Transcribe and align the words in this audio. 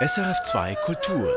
SRF2 0.00 0.76
Kultur. 0.84 1.28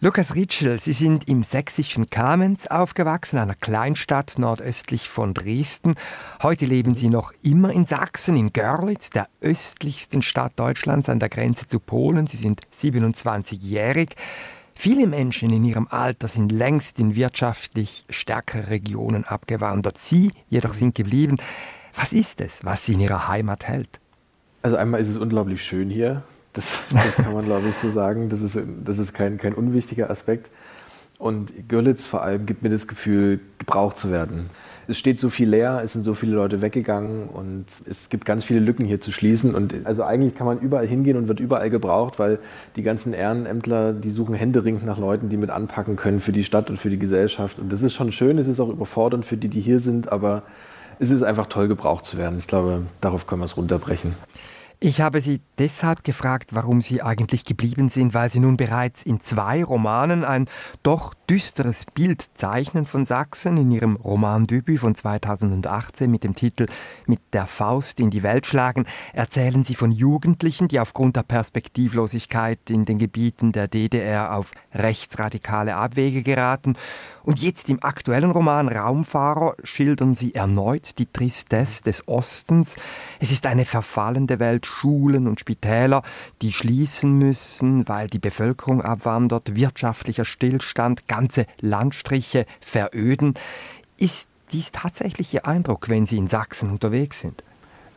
Lukas 0.00 0.34
Ritschel, 0.34 0.80
Sie 0.80 0.92
sind 0.92 1.28
im 1.28 1.44
sächsischen 1.44 2.10
Kamenz 2.10 2.66
aufgewachsen, 2.66 3.38
einer 3.38 3.54
Kleinstadt 3.54 4.34
nordöstlich 4.36 5.08
von 5.08 5.32
Dresden. 5.32 5.94
Heute 6.42 6.66
leben 6.66 6.96
Sie 6.96 7.08
noch 7.08 7.32
immer 7.44 7.70
in 7.70 7.84
Sachsen, 7.84 8.34
in 8.34 8.52
Görlitz, 8.52 9.10
der 9.10 9.28
östlichsten 9.40 10.20
Stadt 10.20 10.58
Deutschlands 10.58 11.08
an 11.08 11.20
der 11.20 11.28
Grenze 11.28 11.68
zu 11.68 11.78
Polen. 11.78 12.26
Sie 12.26 12.36
sind 12.36 12.62
27-jährig. 12.74 14.16
Viele 14.74 15.06
Menschen 15.06 15.50
in 15.50 15.64
ihrem 15.64 15.86
Alter 15.88 16.26
sind 16.26 16.50
längst 16.50 16.98
in 16.98 17.14
wirtschaftlich 17.14 18.04
stärkere 18.10 18.70
Regionen 18.70 19.22
abgewandert. 19.24 19.98
Sie 19.98 20.32
jedoch 20.48 20.74
sind 20.74 20.96
geblieben. 20.96 21.36
Was 21.94 22.12
ist 22.12 22.40
es, 22.40 22.64
was 22.64 22.86
Sie 22.86 22.94
in 22.94 23.00
Ihrer 23.00 23.28
Heimat 23.28 23.66
hält? 23.66 24.00
Also 24.62 24.76
einmal 24.76 25.00
ist 25.00 25.08
es 25.08 25.16
unglaublich 25.16 25.62
schön 25.62 25.90
hier. 25.90 26.22
Das, 26.52 26.64
das 26.90 27.16
kann 27.16 27.32
man, 27.32 27.44
glaube 27.44 27.68
ich, 27.68 27.74
so 27.76 27.90
sagen. 27.90 28.28
Das 28.28 28.40
ist, 28.40 28.58
das 28.84 28.98
ist 28.98 29.12
kein, 29.12 29.38
kein 29.38 29.54
unwichtiger 29.54 30.10
Aspekt. 30.10 30.50
Und 31.18 31.68
Görlitz 31.68 32.06
vor 32.06 32.22
allem 32.22 32.44
gibt 32.46 32.62
mir 32.62 32.70
das 32.70 32.88
Gefühl, 32.88 33.40
gebraucht 33.58 33.98
zu 33.98 34.10
werden. 34.10 34.50
Es 34.88 34.98
steht 34.98 35.18
so 35.18 35.30
viel 35.30 35.48
leer, 35.48 35.80
es 35.82 35.92
sind 35.92 36.04
so 36.04 36.14
viele 36.14 36.34
Leute 36.34 36.60
weggegangen 36.60 37.28
und 37.28 37.64
es 37.88 38.10
gibt 38.10 38.24
ganz 38.24 38.44
viele 38.44 38.60
Lücken 38.60 38.84
hier 38.84 39.00
zu 39.00 39.12
schließen. 39.12 39.54
Und 39.54 39.86
also 39.86 40.02
eigentlich 40.02 40.34
kann 40.34 40.46
man 40.46 40.58
überall 40.58 40.86
hingehen 40.86 41.16
und 41.16 41.28
wird 41.28 41.40
überall 41.40 41.70
gebraucht, 41.70 42.18
weil 42.18 42.38
die 42.76 42.82
ganzen 42.82 43.14
Ehrenämtler, 43.14 43.92
die 43.92 44.10
suchen 44.10 44.34
händeringend 44.34 44.84
nach 44.84 44.98
Leuten, 44.98 45.28
die 45.28 45.36
mit 45.36 45.50
anpacken 45.50 45.96
können 45.96 46.20
für 46.20 46.32
die 46.32 46.44
Stadt 46.44 46.68
und 46.68 46.78
für 46.78 46.90
die 46.90 46.98
Gesellschaft. 46.98 47.58
Und 47.58 47.72
das 47.72 47.82
ist 47.82 47.94
schon 47.94 48.12
schön, 48.12 48.36
es 48.36 48.48
ist 48.48 48.60
auch 48.60 48.68
überfordernd 48.68 49.24
für 49.24 49.36
die, 49.36 49.48
die 49.48 49.60
hier 49.60 49.80
sind, 49.80 50.12
aber 50.12 50.42
es 50.98 51.10
ist 51.10 51.22
einfach 51.22 51.46
toll, 51.46 51.68
gebraucht 51.68 52.04
zu 52.04 52.16
werden. 52.18 52.38
Ich 52.38 52.46
glaube, 52.46 52.86
darauf 53.00 53.26
können 53.26 53.40
wir 53.40 53.46
es 53.46 53.56
runterbrechen. 53.56 54.14
Ich 54.80 55.00
habe 55.00 55.22
Sie 55.22 55.40
deshalb 55.56 56.04
gefragt, 56.04 56.50
warum 56.52 56.82
Sie 56.82 57.00
eigentlich 57.00 57.46
geblieben 57.46 57.88
sind, 57.88 58.12
weil 58.12 58.28
Sie 58.28 58.38
nun 58.38 58.58
bereits 58.58 59.02
in 59.02 59.18
zwei 59.18 59.64
Romanen 59.64 60.24
ein 60.24 60.46
doch 60.82 61.14
düsteres 61.30 61.86
Bild 61.86 62.22
zeichnen 62.34 62.84
von 62.84 63.06
Sachsen. 63.06 63.56
In 63.56 63.70
Ihrem 63.70 63.96
Romandebüt 63.96 64.80
von 64.80 64.94
2018 64.94 66.10
mit 66.10 66.22
dem 66.22 66.34
Titel 66.34 66.66
Mit 67.06 67.20
der 67.32 67.46
Faust 67.46 67.98
in 67.98 68.10
die 68.10 68.22
Welt 68.22 68.46
schlagen 68.46 68.84
erzählen 69.14 69.64
Sie 69.64 69.74
von 69.74 69.90
Jugendlichen, 69.90 70.68
die 70.68 70.80
aufgrund 70.80 71.16
der 71.16 71.22
Perspektivlosigkeit 71.22 72.68
in 72.68 72.84
den 72.84 72.98
Gebieten 72.98 73.52
der 73.52 73.68
DDR 73.68 74.36
auf 74.36 74.50
rechtsradikale 74.74 75.76
Abwege 75.76 76.22
geraten 76.22 76.74
und 77.24 77.40
jetzt 77.40 77.70
im 77.70 77.82
aktuellen 77.82 78.30
Roman 78.30 78.68
Raumfahrer 78.68 79.54
schildern 79.64 80.14
sie 80.14 80.34
erneut 80.34 80.98
die 80.98 81.06
Tristesse 81.06 81.82
des 81.82 82.06
Ostens. 82.06 82.76
Es 83.18 83.32
ist 83.32 83.46
eine 83.46 83.64
verfallende 83.64 84.38
Welt, 84.38 84.66
Schulen 84.66 85.26
und 85.26 85.40
Spitäler, 85.40 86.02
die 86.42 86.52
schließen 86.52 87.16
müssen, 87.16 87.88
weil 87.88 88.08
die 88.08 88.18
Bevölkerung 88.18 88.82
abwandert, 88.82 89.56
wirtschaftlicher 89.56 90.24
Stillstand, 90.24 91.08
ganze 91.08 91.46
Landstriche 91.60 92.46
veröden. 92.60 93.34
Ist 93.96 94.28
dies 94.52 94.70
tatsächlich 94.70 95.32
Ihr 95.32 95.46
Eindruck, 95.46 95.88
wenn 95.88 96.06
Sie 96.06 96.18
in 96.18 96.28
Sachsen 96.28 96.70
unterwegs 96.70 97.20
sind? 97.20 97.42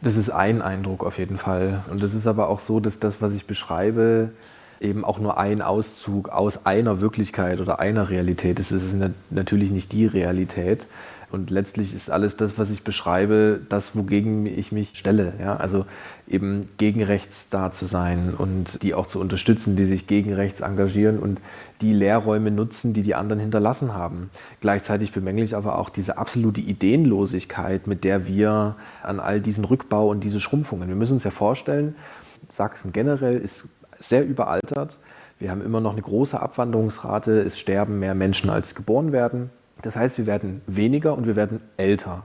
Das 0.02 0.16
ist 0.16 0.30
ein 0.30 0.62
Eindruck 0.62 1.04
auf 1.04 1.18
jeden 1.18 1.38
Fall. 1.38 1.84
Und 1.90 2.02
es 2.02 2.14
ist 2.14 2.28
aber 2.28 2.50
auch 2.50 2.60
so, 2.60 2.80
dass 2.80 3.00
das, 3.00 3.22
was 3.22 3.34
ich 3.34 3.46
beschreibe, 3.46 4.32
eben 4.80 5.04
auch 5.04 5.20
nur 5.20 5.38
ein 5.38 5.62
Auszug 5.62 6.30
aus 6.30 6.66
einer 6.66 7.02
Wirklichkeit 7.02 7.60
oder 7.60 7.80
einer 7.80 8.10
Realität 8.10 8.60
ist. 8.60 8.72
Es 8.72 8.84
ist 8.84 8.96
natürlich 9.30 9.72
nicht 9.72 9.92
die 9.92 10.06
Realität. 10.06 10.88
Und 11.30 11.50
letztlich 11.50 11.94
ist 11.94 12.10
alles 12.10 12.38
das, 12.38 12.58
was 12.58 12.70
ich 12.70 12.84
beschreibe, 12.86 13.60
das, 13.68 13.98
wogegen 13.98 14.46
ich 14.46 14.72
mich 14.72 14.98
stelle. 14.98 15.34
Ja? 15.42 15.58
Also 15.58 15.86
eben 16.26 16.70
gegen 16.78 17.04
rechts 17.04 17.50
da 17.50 17.74
zu 17.74 17.86
sein 17.86 18.34
und 18.38 18.82
die 18.82 18.94
auch 18.94 19.08
zu 19.08 19.20
unterstützen, 19.20 19.76
die 19.76 19.84
sich 19.84 20.08
gegen 20.08 20.34
rechts 20.34 20.62
engagieren 20.62 21.20
und 21.20 21.42
die 21.82 21.92
Lehrräume 21.92 22.50
nutzen, 22.50 22.94
die 22.94 23.02
die 23.02 23.14
anderen 23.14 23.42
hinterlassen 23.42 23.94
haben. 23.94 24.30
Gleichzeitig 24.62 25.12
bemängle 25.12 25.44
ich 25.44 25.56
aber 25.58 25.78
auch 25.78 25.90
diese 25.90 26.18
absolute 26.18 26.62
Ideenlosigkeit, 26.62 27.88
mit 27.88 28.06
der 28.06 28.26
wir 28.26 28.78
an 29.04 29.20
all 29.20 29.42
diesen 29.42 29.66
Rückbau 29.66 30.08
und 30.08 30.24
diese 30.24 30.40
Schrumpfungen. 30.40 30.88
Wir 30.88 30.96
müssen 30.96 31.14
uns 31.14 31.26
ja 31.26 31.32
vorstellen, 31.32 31.96
Sachsen 32.50 32.94
generell 32.94 33.38
ist 33.38 33.68
sehr 34.00 34.26
überaltert. 34.26 34.98
Wir 35.40 35.52
haben 35.52 35.62
immer 35.62 35.82
noch 35.82 35.92
eine 35.92 36.02
große 36.02 36.40
Abwanderungsrate. 36.40 37.42
Es 37.42 37.60
sterben 37.60 38.00
mehr 38.00 38.16
Menschen, 38.16 38.50
als 38.50 38.76
geboren 38.76 39.12
werden. 39.12 39.50
Das 39.82 39.96
heißt, 39.96 40.18
wir 40.18 40.26
werden 40.26 40.62
weniger 40.66 41.16
und 41.16 41.28
wir 41.28 41.36
werden 41.36 41.62
älter. 41.78 42.24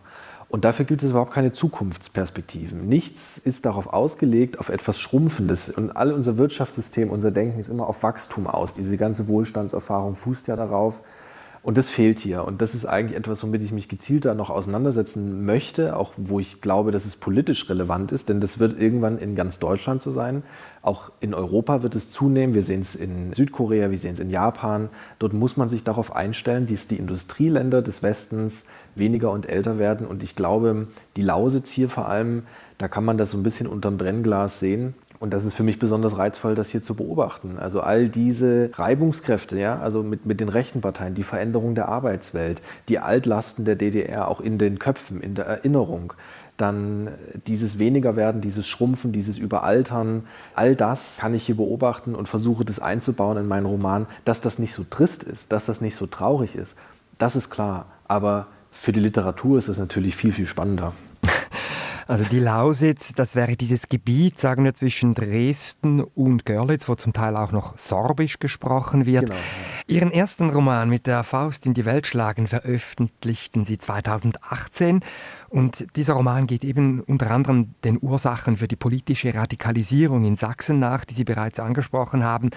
Und 0.48 0.66
dafür 0.66 0.84
gibt 0.84 1.02
es 1.02 1.10
überhaupt 1.10 1.32
keine 1.32 1.52
Zukunftsperspektiven. 1.52 2.86
Nichts 2.86 3.38
ist 3.38 3.64
darauf 3.64 3.86
ausgelegt, 3.86 4.58
auf 4.58 4.68
etwas 4.68 4.98
Schrumpfendes. 4.98 5.70
Und 5.70 5.96
all 5.96 6.12
unser 6.12 6.36
Wirtschaftssystem, 6.36 7.08
unser 7.08 7.30
Denken 7.30 7.58
ist 7.58 7.68
immer 7.68 7.86
auf 7.88 8.02
Wachstum 8.02 8.46
aus. 8.46 8.74
Diese 8.74 8.98
ganze 8.98 9.28
Wohlstandserfahrung 9.28 10.14
fußt 10.14 10.48
ja 10.48 10.56
darauf, 10.56 11.00
und 11.62 11.78
das 11.78 11.88
fehlt 11.88 12.18
hier. 12.18 12.44
Und 12.44 12.60
das 12.60 12.74
ist 12.74 12.86
eigentlich 12.86 13.16
etwas, 13.16 13.42
womit 13.42 13.62
ich 13.62 13.70
mich 13.70 13.88
gezielter 13.88 14.34
noch 14.34 14.50
auseinandersetzen 14.50 15.44
möchte, 15.44 15.96
auch 15.96 16.12
wo 16.16 16.40
ich 16.40 16.60
glaube, 16.60 16.90
dass 16.90 17.04
es 17.04 17.14
politisch 17.14 17.68
relevant 17.70 18.10
ist, 18.10 18.28
denn 18.28 18.40
das 18.40 18.58
wird 18.58 18.78
irgendwann 18.78 19.18
in 19.18 19.36
ganz 19.36 19.60
Deutschland 19.60 20.02
so 20.02 20.10
sein. 20.10 20.42
Auch 20.82 21.12
in 21.20 21.34
Europa 21.34 21.84
wird 21.84 21.94
es 21.94 22.10
zunehmen. 22.10 22.54
Wir 22.54 22.64
sehen 22.64 22.80
es 22.80 22.96
in 22.96 23.32
Südkorea, 23.32 23.92
wir 23.92 23.98
sehen 23.98 24.14
es 24.14 24.18
in 24.18 24.30
Japan. 24.30 24.88
Dort 25.20 25.34
muss 25.34 25.56
man 25.56 25.68
sich 25.68 25.84
darauf 25.84 26.16
einstellen, 26.16 26.66
dass 26.66 26.88
die 26.88 26.96
Industrieländer 26.96 27.80
des 27.80 28.02
Westens 28.02 28.66
weniger 28.96 29.30
und 29.30 29.48
älter 29.48 29.78
werden. 29.78 30.06
Und 30.06 30.24
ich 30.24 30.34
glaube, 30.34 30.88
die 31.14 31.22
Lausitz 31.22 31.70
hier 31.70 31.88
vor 31.88 32.08
allem, 32.08 32.42
da 32.78 32.88
kann 32.88 33.04
man 33.04 33.18
das 33.18 33.30
so 33.30 33.38
ein 33.38 33.44
bisschen 33.44 33.68
unterm 33.68 33.98
Brennglas 33.98 34.58
sehen. 34.58 34.94
Und 35.22 35.30
das 35.30 35.44
ist 35.44 35.54
für 35.54 35.62
mich 35.62 35.78
besonders 35.78 36.18
reizvoll, 36.18 36.56
das 36.56 36.70
hier 36.70 36.82
zu 36.82 36.96
beobachten. 36.96 37.56
Also 37.56 37.80
all 37.80 38.08
diese 38.08 38.70
Reibungskräfte, 38.74 39.56
ja, 39.56 39.78
also 39.78 40.02
mit, 40.02 40.26
mit 40.26 40.40
den 40.40 40.48
rechten 40.48 40.80
Parteien, 40.80 41.14
die 41.14 41.22
Veränderung 41.22 41.76
der 41.76 41.88
Arbeitswelt, 41.88 42.60
die 42.88 42.98
Altlasten 42.98 43.64
der 43.64 43.76
DDR 43.76 44.26
auch 44.26 44.40
in 44.40 44.58
den 44.58 44.80
Köpfen, 44.80 45.20
in 45.20 45.36
der 45.36 45.46
Erinnerung, 45.46 46.12
dann 46.56 47.06
dieses 47.46 47.78
Wenigerwerden, 47.78 48.40
dieses 48.40 48.66
Schrumpfen, 48.66 49.12
dieses 49.12 49.38
Überaltern, 49.38 50.26
all 50.56 50.74
das 50.74 51.18
kann 51.20 51.34
ich 51.34 51.46
hier 51.46 51.56
beobachten 51.56 52.16
und 52.16 52.28
versuche 52.28 52.64
das 52.64 52.80
einzubauen 52.80 53.38
in 53.38 53.46
meinen 53.46 53.66
Roman, 53.66 54.06
dass 54.24 54.40
das 54.40 54.58
nicht 54.58 54.74
so 54.74 54.82
trist 54.82 55.22
ist, 55.22 55.52
dass 55.52 55.66
das 55.66 55.80
nicht 55.80 55.94
so 55.94 56.06
traurig 56.06 56.56
ist. 56.56 56.74
Das 57.20 57.36
ist 57.36 57.48
klar. 57.48 57.86
Aber 58.08 58.48
für 58.72 58.90
die 58.90 58.98
Literatur 58.98 59.56
ist 59.56 59.68
es 59.68 59.78
natürlich 59.78 60.16
viel, 60.16 60.32
viel 60.32 60.48
spannender. 60.48 60.92
Also 62.12 62.26
die 62.26 62.40
Lausitz, 62.40 63.14
das 63.14 63.36
wäre 63.36 63.56
dieses 63.56 63.88
Gebiet, 63.88 64.38
sagen 64.38 64.64
wir, 64.64 64.74
zwischen 64.74 65.14
Dresden 65.14 66.02
und 66.02 66.44
Görlitz, 66.44 66.86
wo 66.86 66.94
zum 66.94 67.14
Teil 67.14 67.34
auch 67.38 67.52
noch 67.52 67.78
Sorbisch 67.78 68.38
gesprochen 68.38 69.06
wird. 69.06 69.30
Genau. 69.30 69.40
Ihren 69.88 70.12
ersten 70.12 70.50
Roman 70.50 70.88
mit 70.88 71.06
der 71.06 71.24
Faust 71.24 71.66
in 71.66 71.74
die 71.74 71.84
Welt 71.84 72.06
schlagen 72.06 72.46
veröffentlichten 72.46 73.64
Sie 73.64 73.78
2018 73.78 75.00
und 75.52 75.86
dieser 75.96 76.14
Roman 76.14 76.46
geht 76.46 76.64
eben 76.64 77.00
unter 77.00 77.30
anderem 77.30 77.74
den 77.84 77.98
Ursachen 78.00 78.56
für 78.56 78.68
die 78.68 78.76
politische 78.76 79.34
Radikalisierung 79.34 80.24
in 80.24 80.36
Sachsen 80.36 80.78
nach, 80.78 81.04
die 81.04 81.12
Sie 81.12 81.24
bereits 81.24 81.60
angesprochen 81.60 82.24
haben. 82.24 82.48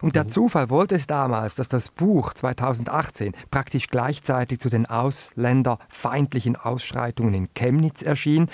Und 0.00 0.16
der 0.16 0.24
mhm. 0.24 0.30
Zufall 0.30 0.68
wollte 0.68 0.96
es 0.96 1.06
damals, 1.06 1.54
dass 1.54 1.68
das 1.68 1.92
Buch 1.92 2.32
2018 2.32 3.34
praktisch 3.52 3.86
gleichzeitig 3.86 4.58
zu 4.58 4.68
den 4.68 4.86
ausländerfeindlichen 4.86 6.56
Ausschreitungen 6.56 7.34
in 7.34 7.54
Chemnitz 7.54 8.02
erschien. 8.02 8.48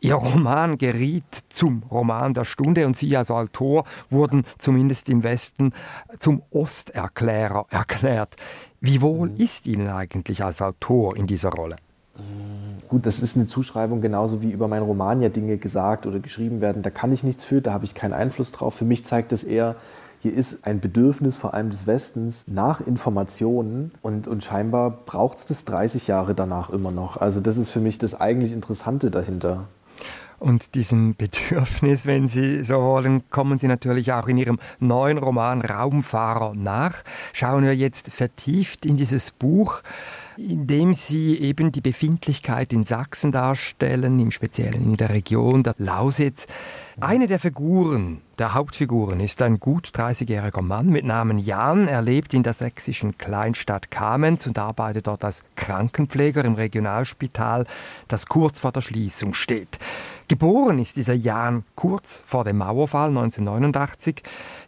Ihr 0.00 0.14
Roman 0.14 0.78
geriet 0.78 1.44
zum 1.48 1.82
Roman 1.90 2.34
der 2.34 2.44
Stunde 2.44 2.86
und 2.86 2.96
Sie 2.96 3.16
als 3.16 3.32
Autor 3.32 3.84
wurden 4.10 4.44
zumindest 4.58 5.08
im 5.08 5.24
Westen 5.24 5.72
zum 6.20 6.42
Osterklärer 6.50 7.66
erklärt. 7.70 8.36
Wie 8.80 9.00
wohl 9.00 9.30
mhm. 9.30 9.36
ist 9.36 9.66
Ihnen 9.66 9.88
eigentlich 9.88 10.44
als 10.44 10.60
Autor 10.60 11.16
in 11.16 11.26
dieser 11.26 11.50
Rolle? 11.50 11.76
Gut, 12.88 13.06
das 13.06 13.20
ist 13.20 13.36
eine 13.36 13.46
Zuschreibung, 13.46 14.00
genauso 14.00 14.42
wie 14.42 14.50
über 14.50 14.66
meinen 14.66 14.82
Roman 14.82 15.22
ja 15.22 15.28
Dinge 15.28 15.58
gesagt 15.58 16.06
oder 16.06 16.18
geschrieben 16.18 16.60
werden. 16.60 16.82
Da 16.82 16.90
kann 16.90 17.12
ich 17.12 17.22
nichts 17.22 17.44
für, 17.44 17.62
da 17.62 17.72
habe 17.72 17.84
ich 17.84 17.94
keinen 17.94 18.12
Einfluss 18.12 18.50
drauf. 18.50 18.74
Für 18.74 18.84
mich 18.84 19.04
zeigt 19.04 19.32
es 19.32 19.44
eher, 19.44 19.76
hier 20.22 20.34
ist 20.34 20.66
ein 20.66 20.80
Bedürfnis 20.80 21.36
vor 21.36 21.54
allem 21.54 21.70
des 21.70 21.86
Westens 21.86 22.44
nach 22.46 22.80
Informationen 22.80 23.92
und, 24.02 24.26
und 24.28 24.44
scheinbar 24.44 24.90
braucht 24.90 25.38
es 25.38 25.46
das 25.46 25.64
30 25.64 26.08
Jahre 26.08 26.34
danach 26.34 26.68
immer 26.68 26.90
noch. 26.90 27.16
Also 27.16 27.40
das 27.40 27.56
ist 27.56 27.70
für 27.70 27.80
mich 27.80 27.98
das 27.98 28.20
eigentlich 28.20 28.52
Interessante 28.52 29.10
dahinter. 29.10 29.64
Und 30.40 30.74
diesem 30.74 31.14
Bedürfnis, 31.18 32.06
wenn 32.06 32.26
Sie 32.26 32.64
so 32.64 32.82
wollen, 32.82 33.30
kommen 33.30 33.58
Sie 33.58 33.68
natürlich 33.68 34.12
auch 34.12 34.26
in 34.26 34.38
Ihrem 34.38 34.58
neuen 34.80 35.18
Roman 35.18 35.60
Raumfahrer 35.60 36.54
nach. 36.56 37.04
Schauen 37.32 37.62
wir 37.64 37.76
jetzt 37.76 38.10
vertieft 38.10 38.84
in 38.84 38.96
dieses 38.96 39.30
Buch. 39.30 39.82
indem 40.48 40.94
sie 40.94 41.36
eben 41.38 41.70
die 41.70 41.82
Befindlichkeit 41.82 42.72
in 42.72 42.84
Sachsen 42.84 43.30
darstellen, 43.30 44.18
im 44.18 44.30
Speziellen 44.30 44.82
in 44.82 44.96
der 44.96 45.10
Region 45.10 45.62
der 45.62 45.74
Lausitz. 45.76 46.46
Eine 46.98 47.26
der 47.26 47.38
Figuren, 47.38 48.22
der 48.38 48.54
Hauptfiguren, 48.54 49.20
ist 49.20 49.42
ein 49.42 49.60
gut 49.60 49.88
30-jähriger 49.88 50.62
Mann 50.62 50.88
mit 50.88 51.04
Namen 51.04 51.38
Jan. 51.38 51.88
Er 51.88 52.00
lebt 52.00 52.32
in 52.32 52.42
der 52.42 52.54
sächsischen 52.54 53.18
Kleinstadt 53.18 53.90
Kamenz 53.90 54.46
und 54.46 54.58
arbeitet 54.58 55.08
dort 55.08 55.24
als 55.24 55.42
Krankenpfleger 55.56 56.44
im 56.44 56.54
Regionalspital, 56.54 57.66
das 58.08 58.26
kurz 58.26 58.60
vor 58.60 58.72
der 58.72 58.80
Schließung 58.80 59.34
steht. 59.34 59.78
Geboren 60.30 60.78
ist 60.78 60.96
dieser 60.96 61.14
Jan 61.14 61.64
kurz 61.74 62.22
vor 62.24 62.44
dem 62.44 62.58
Mauerfall 62.58 63.08
1989. 63.08 64.22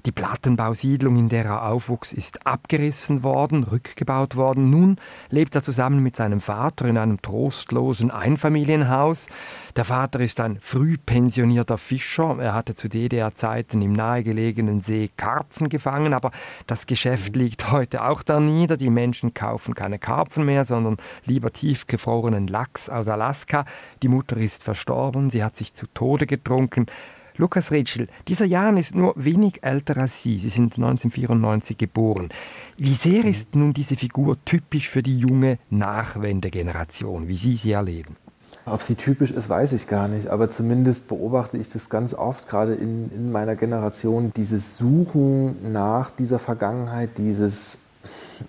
Die 0.04 0.10
Plattenbausiedlung, 0.10 1.14
in 1.14 1.28
der 1.28 1.44
er 1.44 1.70
aufwuchs, 1.70 2.12
ist 2.12 2.44
abgerissen 2.48 3.22
worden, 3.22 3.62
rückgebaut 3.62 4.34
worden. 4.34 4.70
Nun 4.70 4.96
lebt 5.30 5.54
er 5.54 5.62
zusammen 5.62 6.02
mit 6.02 6.16
seinem 6.16 6.40
Vater 6.40 6.86
in 6.86 6.98
einem 6.98 7.22
trostlosen 7.22 8.10
Einfamilienhaus. 8.10 9.28
Der 9.76 9.84
Vater 9.84 10.18
ist 10.18 10.40
ein 10.40 10.58
früh 10.60 10.98
pensionierter 10.98 11.78
Fischer. 11.78 12.36
Er 12.40 12.54
hatte 12.54 12.74
zu 12.74 12.88
DDR-Zeiten 12.88 13.82
im 13.82 13.92
nahegelegenen 13.92 14.80
See 14.80 15.10
Karpfen 15.16 15.68
gefangen, 15.68 16.12
aber 16.12 16.32
das 16.66 16.88
Geschäft 16.88 17.36
liegt 17.36 17.70
heute 17.70 18.04
auch 18.04 18.24
da 18.24 18.40
nieder. 18.40 18.76
Die 18.76 18.90
Menschen 18.90 19.32
kaufen 19.32 19.76
keine 19.76 20.00
Karpfen 20.00 20.44
mehr, 20.44 20.64
sondern 20.64 20.96
lieber 21.24 21.52
tiefgefrorenen 21.52 22.48
Lachs 22.48 22.88
aus 22.90 23.06
Alaska. 23.06 23.64
Die 24.02 24.08
Mutter 24.08 24.36
ist 24.36 24.64
verstorben, 24.64 25.30
sie 25.30 25.44
hat 25.44 25.51
sich 25.56 25.74
zu 25.74 25.86
Tode 25.86 26.26
getrunken. 26.26 26.86
Lukas 27.36 27.72
Ritschel, 27.72 28.08
dieser 28.28 28.44
Jan 28.44 28.76
ist 28.76 28.94
nur 28.94 29.14
wenig 29.16 29.64
älter 29.64 29.96
als 29.96 30.22
Sie. 30.22 30.38
Sie 30.38 30.50
sind 30.50 30.74
1994 30.74 31.78
geboren. 31.78 32.28
Wie 32.76 32.92
sehr 32.92 33.24
ist 33.24 33.54
nun 33.54 33.72
diese 33.72 33.96
Figur 33.96 34.36
typisch 34.44 34.88
für 34.88 35.02
die 35.02 35.18
junge 35.18 35.58
Nachwendegeneration, 35.70 37.28
wie 37.28 37.36
Sie 37.36 37.56
sie 37.56 37.72
erleben? 37.72 38.16
Ob 38.64 38.82
sie 38.82 38.94
typisch 38.94 39.32
ist, 39.32 39.48
weiß 39.48 39.72
ich 39.72 39.88
gar 39.88 40.06
nicht. 40.06 40.28
Aber 40.28 40.50
zumindest 40.50 41.08
beobachte 41.08 41.58
ich 41.58 41.68
das 41.68 41.88
ganz 41.88 42.14
oft, 42.14 42.46
gerade 42.46 42.74
in, 42.74 43.10
in 43.10 43.32
meiner 43.32 43.56
Generation, 43.56 44.32
dieses 44.36 44.76
Suchen 44.76 45.72
nach 45.72 46.10
dieser 46.12 46.38
Vergangenheit, 46.38 47.18
dieses 47.18 47.78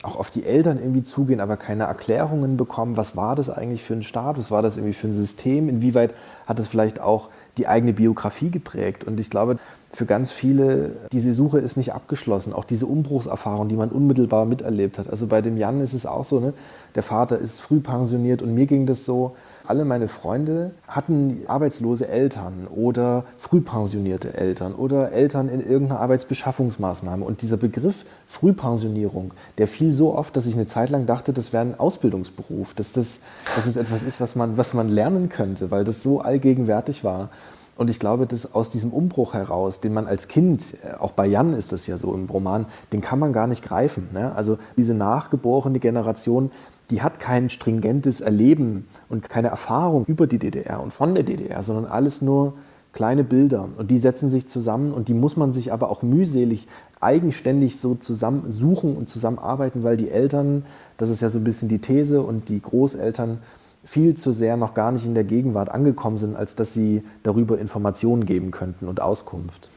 auch 0.04 0.16
auf 0.16 0.30
die 0.30 0.46
Eltern 0.46 0.78
irgendwie 0.78 1.04
zugehen, 1.04 1.40
aber 1.40 1.58
keine 1.58 1.84
Erklärungen 1.84 2.58
bekommen. 2.58 2.98
Was 2.98 3.16
war 3.16 3.36
das 3.36 3.50
eigentlich 3.50 3.84
für 3.84 3.94
ein 3.94 4.04
Staat? 4.04 4.38
Was 4.38 4.50
war 4.50 4.62
das 4.62 4.78
irgendwie 4.78 4.94
für 4.94 5.08
ein 5.08 5.14
System? 5.14 5.70
Inwieweit 5.70 6.14
hat 6.48 6.60
es 6.60 6.68
vielleicht 6.68 7.00
auch 7.00 7.30
die 7.58 7.68
eigene 7.68 7.94
Biografie 7.94 8.50
geprägt? 8.50 9.04
Und 9.04 9.20
ich 9.20 9.30
glaube, 9.30 9.58
für 9.94 10.06
ganz 10.06 10.32
viele, 10.32 10.92
diese 11.12 11.34
Suche 11.34 11.60
ist 11.60 11.78
nicht 11.78 11.94
abgeschlossen. 11.94 12.54
Auch 12.54 12.66
diese 12.66 12.88
Umbruchserfahrung, 12.88 13.70
die 13.70 13.76
man 13.76 13.90
unmittelbar 13.90 14.46
miterlebt 14.46 14.98
hat. 14.98 15.10
Also 15.10 15.28
bei 15.28 15.42
dem 15.42 15.58
Jan 15.58 15.82
ist 15.82 15.94
es 15.94 16.06
auch 16.06 16.26
so, 16.26 16.40
ne? 16.40 16.54
der 16.96 17.04
Vater 17.04 17.38
ist 17.38 17.62
früh 17.62 17.80
pensioniert 17.80 18.42
und 18.42 18.54
mir 18.54 18.66
ging 18.66 18.86
das 18.86 19.06
so, 19.06 19.36
alle 19.68 19.86
meine 19.86 20.08
Freunde 20.08 20.72
hatten 20.88 21.44
arbeitslose 21.48 22.08
Eltern 22.08 22.68
oder 22.74 23.26
frühpensionierte 23.38 24.34
Eltern 24.34 24.74
oder 24.74 25.12
Eltern 25.12 25.50
in 25.50 25.60
irgendeiner 25.60 26.00
Arbeitsbeschaffungsmaßnahme. 26.02 27.24
Und 27.24 27.42
dieser 27.42 27.58
Begriff 27.58 28.06
Frühpensionierung, 28.28 29.34
der 29.58 29.68
fiel 29.68 29.92
so 29.92 30.16
oft, 30.16 30.36
dass 30.36 30.46
ich 30.46 30.56
eine 30.56 30.68
Zeit 30.68 30.90
lang 30.90 31.06
dachte, 31.06 31.34
das 31.34 31.54
wäre 31.54 31.64
ein 31.64 31.80
Ausbildungsberuf, 31.80 32.74
dass 32.74 32.94
das, 32.94 33.20
dass 33.56 33.66
es 33.66 33.76
etwas 33.76 34.04
ist, 34.04 34.20
was 34.20 34.36
man, 34.36 34.58
was 34.58 34.74
man 34.74 34.90
lernen 34.90 35.30
könnte, 35.30 35.72
weil 35.72 35.84
das 35.84 36.04
so 36.04 36.22
allgegenwärtig 36.22 37.04
war. 37.04 37.30
Und 37.76 37.90
ich 37.90 38.00
glaube, 38.00 38.28
dass 38.28 38.54
aus 38.54 38.70
diesem 38.70 38.92
Umbruch 38.92 39.34
heraus, 39.34 39.80
den 39.80 39.94
man 39.94 40.06
als 40.06 40.28
Kind, 40.28 40.64
äh, 40.84 40.94
auch 41.00 41.12
bei 41.12 41.26
Jan 41.26 41.54
ist 41.54 41.72
das 41.72 41.88
ja 41.88 41.98
so 41.98 42.14
im 42.14 42.30
Roman, 42.30 42.66
den 42.92 43.02
kann 43.02 43.18
man 43.18 43.34
gar 43.34 43.48
nicht 43.48 43.64
greifen. 43.64 44.10
Ne? 44.14 44.34
Also 44.36 44.58
diese 44.78 44.94
nachgeborene 44.94 45.80
Generation, 45.80 46.52
die 46.90 47.02
hat 47.02 47.20
kein 47.20 47.50
stringentes 47.50 48.22
Erleben 48.22 48.88
und 49.10 49.30
keine 49.30 49.48
Erfahrung 49.48 50.06
über 50.06 50.28
die 50.28 50.40
DDR 50.40 50.82
und 50.82 50.92
von 50.92 51.16
der 51.16 51.24
DDR, 51.24 51.64
sondern 51.64 51.86
alles 51.86 52.22
nur 52.22 52.54
kleine 52.92 53.24
Bilder. 53.24 53.70
Und 53.78 53.90
die 53.90 53.98
setzen 53.98 54.30
sich 54.30 54.48
zusammen 54.48 54.92
und 54.92 55.08
die 55.08 55.14
muss 55.14 55.36
man 55.36 55.52
sich 55.52 55.74
aber 55.74 55.90
auch 55.90 56.04
mühselig 56.04 56.68
eigenständig 57.02 57.80
so 57.80 57.96
zusammen 57.96 58.50
suchen 58.50 58.96
und 58.96 59.10
zusammenarbeiten, 59.10 59.84
weil 59.84 59.98
die 59.98 60.10
Eltern, 60.10 60.66
das 60.98 61.10
ist 61.10 61.22
ja 61.22 61.30
so 61.30 61.40
ein 61.40 61.44
bisschen 61.44 61.68
die 61.68 61.80
These, 61.80 62.22
und 62.22 62.50
die 62.50 62.62
Großeltern 62.62 63.40
viel 63.86 64.16
zu 64.16 64.32
sehr 64.32 64.56
noch 64.56 64.74
gar 64.74 64.92
nicht 64.92 65.06
in 65.06 65.14
der 65.14 65.26
Gegenwart 65.26 65.70
angekommen 65.70 66.18
sind, 66.18 66.36
als 66.36 66.56
dass 66.56 66.74
sie 66.74 67.04
darüber 67.24 67.60
Informationen 67.60 68.26
geben 68.26 68.52
könnten 68.52 68.88
und 68.88 69.02
Auskunft. 69.02 69.70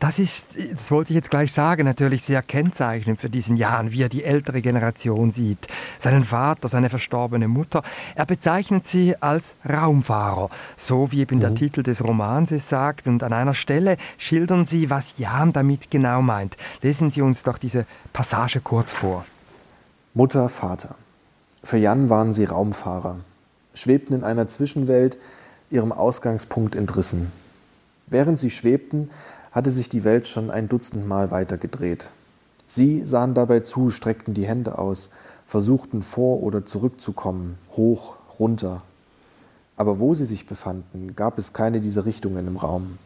Das 0.00 0.18
ist, 0.18 0.56
das 0.72 0.90
wollte 0.90 1.12
ich 1.12 1.16
jetzt 1.16 1.30
gleich 1.30 1.52
sagen, 1.52 1.84
natürlich 1.84 2.22
sehr 2.22 2.40
kennzeichnend 2.40 3.20
für 3.20 3.28
diesen 3.28 3.58
Jahren, 3.58 3.92
wie 3.92 4.02
er 4.02 4.08
die 4.08 4.24
ältere 4.24 4.62
Generation 4.62 5.32
sieht. 5.32 5.68
Seinen 5.98 6.24
Vater, 6.24 6.68
seine 6.68 6.88
verstorbene 6.88 7.46
Mutter. 7.46 7.82
Er 8.14 8.24
bezeichnet 8.24 8.86
sie 8.86 9.20
als 9.20 9.56
Raumfahrer, 9.68 10.48
so 10.76 11.12
wie 11.12 11.20
eben 11.20 11.36
mhm. 11.36 11.40
der 11.40 11.54
Titel 11.54 11.82
des 11.82 12.02
Romans 12.02 12.50
es 12.52 12.70
sagt. 12.70 13.06
Und 13.06 13.22
an 13.22 13.34
einer 13.34 13.54
Stelle 13.54 13.98
schildern 14.16 14.64
sie, 14.64 14.88
was 14.88 15.18
Jan 15.18 15.52
damit 15.52 15.90
genau 15.90 16.22
meint. 16.22 16.56
Lesen 16.80 17.10
Sie 17.10 17.20
uns 17.20 17.42
doch 17.42 17.58
diese 17.58 17.84
Passage 18.14 18.60
kurz 18.60 18.92
vor. 18.92 19.26
Mutter, 20.14 20.48
Vater. 20.48 20.94
Für 21.62 21.76
Jan 21.76 22.08
waren 22.08 22.32
sie 22.32 22.44
Raumfahrer 22.44 23.16
schwebten 23.74 24.14
in 24.14 24.24
einer 24.24 24.48
Zwischenwelt, 24.48 25.18
ihrem 25.70 25.92
Ausgangspunkt 25.92 26.76
entrissen. 26.76 27.32
Während 28.06 28.38
sie 28.38 28.50
schwebten, 28.50 29.10
hatte 29.52 29.70
sich 29.70 29.88
die 29.88 30.04
Welt 30.04 30.26
schon 30.26 30.50
ein 30.50 30.68
Dutzend 30.68 31.06
Mal 31.06 31.30
weitergedreht. 31.30 32.10
Sie 32.66 33.04
sahen 33.04 33.34
dabei 33.34 33.60
zu, 33.60 33.90
streckten 33.90 34.34
die 34.34 34.46
Hände 34.46 34.78
aus, 34.78 35.10
versuchten 35.46 36.02
vor 36.02 36.42
oder 36.42 36.64
zurückzukommen, 36.64 37.58
hoch, 37.72 38.16
runter. 38.38 38.82
Aber 39.76 39.98
wo 39.98 40.14
sie 40.14 40.24
sich 40.24 40.46
befanden, 40.46 41.14
gab 41.16 41.38
es 41.38 41.52
keine 41.52 41.80
dieser 41.80 42.06
Richtungen 42.06 42.46
im 42.46 42.56
Raum. 42.56 42.98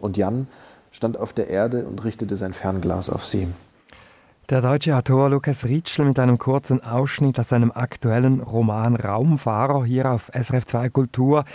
Und 0.00 0.16
Jan 0.16 0.46
stand 0.90 1.16
auf 1.16 1.32
der 1.32 1.48
Erde 1.48 1.84
und 1.84 2.04
richtete 2.04 2.36
sein 2.36 2.52
Fernglas 2.52 3.10
auf 3.10 3.26
sie. 3.26 3.48
Der 4.52 4.60
deutsche 4.60 4.94
Autor 4.94 5.30
Lukas 5.30 5.64
Ritschl 5.64 6.04
mit 6.04 6.18
einem 6.18 6.36
kurzen 6.36 6.84
Ausschnitt 6.84 7.40
aus 7.40 7.48
seinem 7.48 7.72
aktuellen 7.72 8.42
Roman 8.42 8.96
Raumfahrer 8.96 9.82
hier 9.86 10.12
auf 10.12 10.30
SRF 10.38 10.66
2 10.66 10.90
Kultur. 10.90 11.46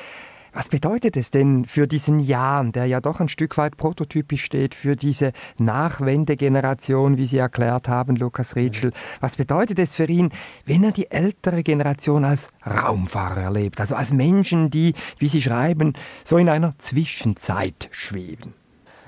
Was 0.51 0.69
bedeutet 0.69 1.15
es 1.15 1.29
denn 1.29 1.65
für 1.65 1.85
diesen 1.85 2.19
Jan, 2.19 2.71
der 2.71 2.87
ja 2.87 2.99
doch 2.99 3.19
ein 3.19 3.27
Stück 3.27 3.55
weit 3.59 3.77
prototypisch 3.77 4.43
steht 4.43 4.73
für 4.73 4.95
diese 4.95 5.31
Nachwendegeneration, 5.59 7.17
wie 7.17 7.27
Sie 7.27 7.37
erklärt 7.37 7.87
haben, 7.87 8.15
Lukas 8.15 8.55
Ritschl? 8.55 8.89
Was 9.19 9.37
bedeutet 9.37 9.77
es 9.77 9.93
für 9.93 10.05
ihn, 10.05 10.31
wenn 10.65 10.83
er 10.83 10.91
die 10.91 11.11
ältere 11.11 11.61
Generation 11.61 12.25
als 12.25 12.49
Raumfahrer 12.65 13.41
erlebt, 13.41 13.79
also 13.79 13.93
als 13.93 14.11
Menschen, 14.11 14.71
die, 14.71 14.95
wie 15.19 15.27
Sie 15.27 15.43
schreiben, 15.43 15.93
so 16.23 16.39
in 16.39 16.49
einer 16.49 16.73
Zwischenzeit 16.79 17.89
schweben? 17.91 18.55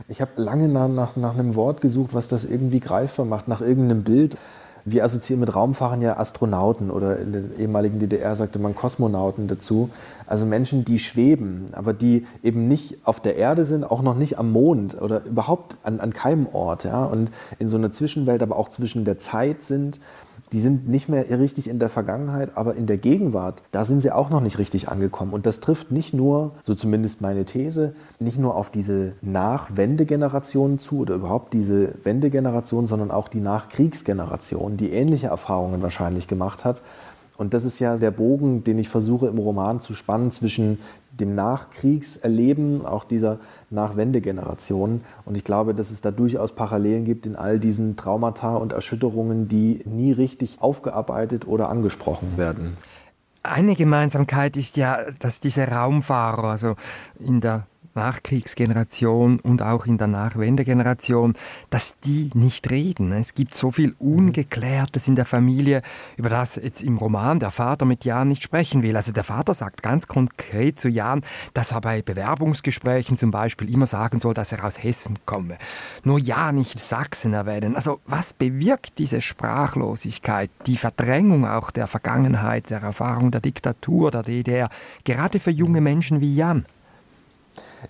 Ich 0.08 0.22
habe 0.22 0.32
lange 0.36 0.68
nach, 0.68 0.88
nach, 0.88 1.16
nach 1.16 1.34
einem 1.34 1.56
Wort 1.56 1.82
gesucht, 1.82 2.14
was 2.14 2.28
das 2.28 2.46
irgendwie 2.46 2.80
greifbar 2.80 3.26
macht, 3.26 3.48
nach 3.48 3.62
irgendeinem 3.62 4.04
Bild. 4.04 4.38
Wir 4.86 5.04
assoziieren 5.04 5.42
mit 5.42 5.54
Raumfahren 5.54 6.02
ja 6.02 6.18
Astronauten 6.18 6.90
oder 6.90 7.20
in 7.20 7.34
der 7.34 7.44
ehemaligen 7.60 8.00
DDR 8.00 8.36
sagte 8.36 8.60
man 8.60 8.76
Kosmonauten 8.76 9.48
dazu. 9.48 9.90
Also 10.26 10.46
Menschen, 10.46 10.86
die 10.86 11.00
schweben, 11.00 11.66
aber 11.74 11.94
die 11.94 12.26
eben 12.44 12.68
nicht 12.68 12.98
auf 13.04 13.20
der 13.20 13.36
Erde 13.36 13.66
sind, 13.66 13.84
auch 13.84 14.02
noch 14.02 14.16
nicht 14.16 14.40
am 14.40 14.52
Mond 14.52 15.00
oder 15.00 15.24
überhaupt 15.26 15.78
an, 15.84 16.00
an 16.00 16.14
keinem 16.14 16.48
Ort. 16.48 16.86
Ja? 16.86 17.04
Und 17.04 17.30
in 17.60 17.68
so 17.68 17.78
einer 17.78 17.92
Zwischenwelt, 17.92 18.42
aber 18.42 18.56
auch 18.56 18.70
zwischen 18.70 19.06
der 19.06 19.20
Zeit 19.20 19.64
sind 19.64 20.00
die 20.52 20.60
sind 20.60 20.88
nicht 20.88 21.10
mehr 21.10 21.30
richtig 21.40 21.68
in 21.68 21.80
der 21.80 21.90
Vergangenheit, 21.90 22.52
aber 22.56 22.76
in 22.76 22.88
der 22.88 22.98
Gegenwart, 22.98 23.62
da 23.72 23.84
sind 23.84 24.02
sie 24.02 24.12
auch 24.12 24.30
noch 24.30 24.42
nicht 24.42 24.58
richtig 24.58 24.90
angekommen. 24.90 25.34
Und 25.34 25.46
das 25.46 25.60
trifft 25.60 25.92
nicht 25.92 26.14
nur, 26.14 26.52
so 26.62 26.74
zumindest 26.76 27.22
meine 27.22 27.46
These, 27.46 27.94
nicht 28.20 28.38
nur 28.38 28.56
auf 28.56 28.70
diese 28.70 29.14
Nachwendegeneration 29.22 30.80
zu 30.80 31.00
oder 31.00 31.16
überhaupt 31.16 31.54
diese 31.54 31.94
Wendegeneration, 32.04 32.88
sondern 32.88 33.12
auch 33.12 33.28
die 33.28 33.42
Nachkriegsgeneration, 33.42 34.78
die 34.78 34.92
ähnliche 34.92 35.28
Erfahrungen 35.28 35.82
wahrscheinlich 35.82 36.28
gemacht 36.28 36.66
hat. 36.66 36.82
Und 37.40 37.54
das 37.54 37.64
ist 37.64 37.80
ja 37.80 37.96
der 37.96 38.12
Bogen, 38.12 38.66
den 38.66 38.78
ich 38.80 38.90
versuche 38.90 39.28
im 39.28 39.38
Roman 39.38 39.80
zu 39.80 39.96
spannen 39.96 40.30
zwischen 40.30 40.78
dem 41.12 41.36
Nachkriegserleben 41.36 42.86
auch 42.86 43.06
dieser 43.06 43.40
Nachwendegeneration. 43.70 45.02
Und 45.24 45.38
ich 45.38 45.46
glaube, 45.46 45.74
dass 45.74 45.90
es 45.90 46.02
da 46.02 46.12
durchaus 46.12 46.52
Parallelen 46.52 47.06
gibt 47.06 47.26
in 47.26 47.38
all 47.38 47.58
diesen 47.58 47.96
Traumata 47.96 48.58
und 48.58 48.74
Erschütterungen, 48.74 49.48
die 49.48 49.82
nie 49.86 50.12
richtig 50.12 50.58
aufgearbeitet 50.60 51.48
oder 51.48 51.70
angesprochen 51.70 52.34
werden. 52.36 52.76
Eine 53.42 53.76
Gemeinsamkeit 53.76 54.58
ist 54.58 54.76
ja, 54.76 54.98
dass 55.20 55.40
diese 55.40 55.66
Raumfahrer, 55.66 56.44
also 56.44 56.76
in 57.20 57.40
der 57.40 57.68
Nachkriegsgeneration 58.00 59.42
und 59.42 59.62
auch 59.62 59.86
in 59.86 59.98
der 59.98 60.08
Nachwendegeneration, 60.08 61.34
dass 61.70 62.00
die 62.00 62.30
nicht 62.34 62.72
reden. 62.72 63.12
Es 63.12 63.34
gibt 63.34 63.56
so 63.56 63.72
viel 63.72 63.94
Ungeklärtes 64.00 65.10
in 65.10 65.16
der 65.16 65.26
Familie, 65.26 65.82
über 66.16 66.30
das 66.30 66.56
jetzt 66.56 66.82
im 66.82 66.98
Roman 66.98 67.40
der 67.40 67.52
Vater 67.52 67.84
mit 67.84 68.06
Jan 68.06 68.30
nicht 68.30 68.42
sprechen 68.42 68.84
will. 68.84 68.96
Also 68.96 69.12
der 69.12 69.26
Vater 69.26 69.54
sagt 69.54 69.84
ganz 69.84 70.08
konkret 70.08 70.80
zu 70.80 70.88
Jan, 70.88 71.22
dass 71.54 71.74
er 71.74 71.82
bei 71.82 72.02
Bewerbungsgesprächen 72.02 73.18
zum 73.18 73.32
Beispiel 73.32 73.70
immer 73.70 73.86
sagen 73.86 74.22
soll, 74.22 74.34
dass 74.34 74.54
er 74.54 74.64
aus 74.64 74.82
Hessen 74.82 75.20
komme. 75.26 75.58
Nur 76.06 76.20
ja 76.20 76.54
nicht 76.54 76.80
Sachsen 76.80 77.34
erwähnen. 77.34 77.76
Also 77.76 78.00
was 78.06 78.32
bewirkt 78.32 78.98
diese 78.98 79.20
Sprachlosigkeit, 79.20 80.50
die 80.68 80.78
Verdrängung 80.78 81.46
auch 81.46 81.70
der 81.70 81.88
Vergangenheit, 81.88 82.70
der 82.70 82.82
Erfahrung 82.82 83.32
der 83.32 83.42
Diktatur, 83.42 84.10
der 84.12 84.24
DDR, 84.24 84.70
gerade 85.04 85.40
für 85.40 85.52
junge 85.52 85.82
Menschen 85.82 86.22
wie 86.22 86.34
Jan? 86.34 86.66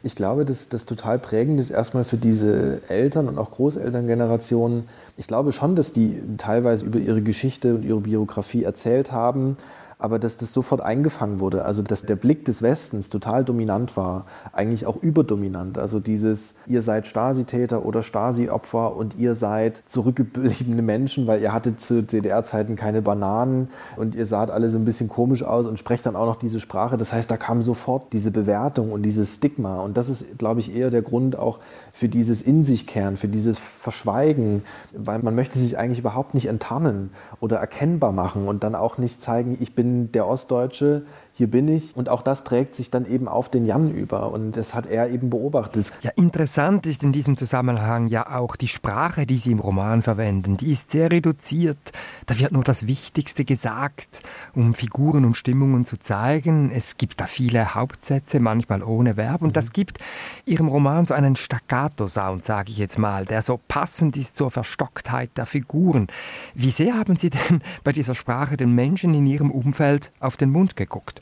Ich 0.03 0.15
glaube, 0.15 0.46
dass 0.46 0.69
das 0.69 0.86
total 0.86 1.19
prägend 1.19 1.60
ist 1.60 1.72
erstmal 1.72 2.03
für 2.03 2.17
diese 2.17 2.81
Eltern 2.89 3.27
und 3.27 3.38
auch 3.38 3.51
Großelterngenerationen. 3.51 4.88
Ich 5.17 5.27
glaube 5.27 5.51
schon, 5.51 5.75
dass 5.75 5.93
die 5.93 6.22
teilweise 6.38 6.86
über 6.86 7.00
ihre 7.00 7.22
Geschichte 7.22 7.75
und 7.75 7.84
ihre 7.84 8.00
Biografie 8.00 8.63
erzählt 8.63 9.12
haben, 9.12 9.58
aber 10.01 10.18
dass 10.18 10.38
das 10.38 10.53
sofort 10.53 10.79
eingefangen 10.79 11.41
wurde. 11.41 11.65
Also 11.65 11.82
dass 11.82 12.03
der 12.03 12.15
Blick 12.15 12.46
des 12.46 12.62
Westens 12.62 13.10
total 13.10 13.44
dominant 13.44 13.98
war, 13.98 14.25
eigentlich 14.53 14.86
auch 14.86 14.96
überdominant. 15.03 15.77
Also 15.77 16.00
dieses, 16.00 16.56
ihr 16.68 16.82
seid 16.82 17.06
Stasi-Täter 17.06 17.86
oder 17.86 18.01
Stasi-Opfer 18.01 18.96
und 18.96 19.18
ihr 19.18 19.36
seid 19.36 19.84
zurückgebliebene 19.88 20.82
Menschen, 20.82 21.27
weil 21.27 21.41
ihr 21.41 21.51
hattet 21.51 21.82
zu 21.82 22.01
DDR-Zeiten 22.01 22.77
keine 22.77 23.01
Bananen 23.01 23.68
und 23.98 24.15
ihr 24.15 24.25
saht 24.25 24.51
alle 24.51 24.70
so 24.70 24.79
ein 24.79 24.86
bisschen 24.86 25.10
komisch 25.10 25.44
aus 25.44 25.65
und 25.65 25.77
sprecht 25.77 26.06
dann 26.06 26.15
auch 26.15 26.27
noch 26.27 26.38
diese 26.38 26.62
Sprache. 26.62 26.98
Das 26.98 27.12
heißt, 27.12 27.29
da 27.29 27.36
kam 27.36 27.62
sofort 27.62 28.13
diese 28.13 28.32
Bewertung 28.32 28.94
und 28.94 29.03
dieses 29.03 29.36
Stigma. 29.36 29.82
Und 29.82 29.98
das 29.98 30.08
ist, 30.08 30.39
glaube 30.39 30.62
ich, 30.62 30.74
eher 30.74 30.91
der 30.91 31.01
Grund 31.01 31.38
auch 31.38 31.60
für 31.91 32.08
dieses 32.08 32.41
In 32.41 32.63
sich 32.63 32.88
kehren, 32.88 33.18
für 33.18 33.27
dieses 33.27 33.60
Verschweigen, 33.60 34.63
weil 34.96 35.20
man 35.20 35.36
möchte 35.36 35.60
sich 35.60 35.77
eigentlich 35.77 36.00
überhaupt 36.00 36.36
nicht 36.36 36.46
enttarnen 36.46 37.10
oder 37.41 37.58
erkennbar 37.58 38.13
machen 38.13 38.48
und 38.48 38.63
dann 38.63 38.75
auch 38.75 38.98
nicht 38.98 39.22
zeigen, 39.22 39.58
ich 39.60 39.75
bin 39.75 39.88
der 40.12 40.27
Ostdeutsche, 40.27 41.03
hier 41.39 41.50
bin 41.50 41.69
ich. 41.69 41.96
Und 41.96 42.10
auch 42.10 42.22
das 42.22 42.43
trägt 42.43 42.75
sich 42.75 42.91
dann 42.91 43.10
eben 43.10 43.29
auf 43.29 43.50
den 43.50 43.65
Jan 43.65 43.91
über. 43.91 44.31
Und 44.31 44.58
das 44.58 44.75
hat 44.75 44.86
er 44.86 45.10
eben 45.10 45.29
beobachtet. 45.29 45.93
Ja, 46.01 46.12
interessant 46.17 46.86
ist 46.86 47.01
in 47.01 47.13
diesem 47.13 47.38
Zusammenhang 47.38 48.08
ja 48.08 48.38
auch 48.38 48.58
die 48.58 48.67
Sprache, 48.67 49.25
die 49.25 49.38
Sie 49.38 49.53
im 49.53 49.60
Roman 49.60 50.01
verwenden. 50.01 50.58
Die 50.58 50.69
ist 50.69 50.91
sehr 50.91 51.10
reduziert. 51.10 51.77
Da 52.25 52.38
wird 52.38 52.51
nur 52.51 52.65
das 52.65 52.88
Wichtigste 52.88 53.46
gesagt, 53.46 54.22
um 54.53 54.74
Figuren 54.74 55.24
und 55.24 55.38
Stimmungen 55.38 55.86
zu 55.86 55.98
zeigen. 55.98 56.72
Es 56.72 56.98
gibt 56.98 57.22
da 57.22 57.25
viele 57.25 57.74
Hauptsätze, 57.74 58.41
manchmal 58.41 58.84
ohne 58.84 59.15
Verb. 59.15 59.41
Und 59.41 59.55
das 59.55 59.69
mhm. 59.69 59.74
gibt 59.74 60.00
Ihrem 60.46 60.67
Roman 60.67 61.05
so 61.05 61.13
einen 61.13 61.38
Staccato-Sound, 61.38 62.43
sage 62.43 62.69
ich 62.72 62.77
jetzt 62.77 63.00
mal, 63.00 63.24
der 63.24 63.41
so 63.41 63.62
passend 63.69 64.17
ist 64.17 64.36
zur 64.36 64.51
Verstocktheit 64.51 65.38
der 65.38 65.46
Figuren. 65.46 66.08
Wie 66.53 66.72
sehr 66.72 66.98
haben 66.98 67.15
Sie 67.15 67.29
denn 67.29 67.62
bei 67.86 67.93
dieser 67.93 68.13
Sprache 68.13 68.58
den 68.58 68.75
Menschen 68.75 69.13
in 69.13 69.25
Ihrem 69.25 69.51
Umfeld 69.51 70.12
auf 70.19 70.36
den 70.36 70.50
Mund 70.50 70.75
geguckt? 70.75 71.22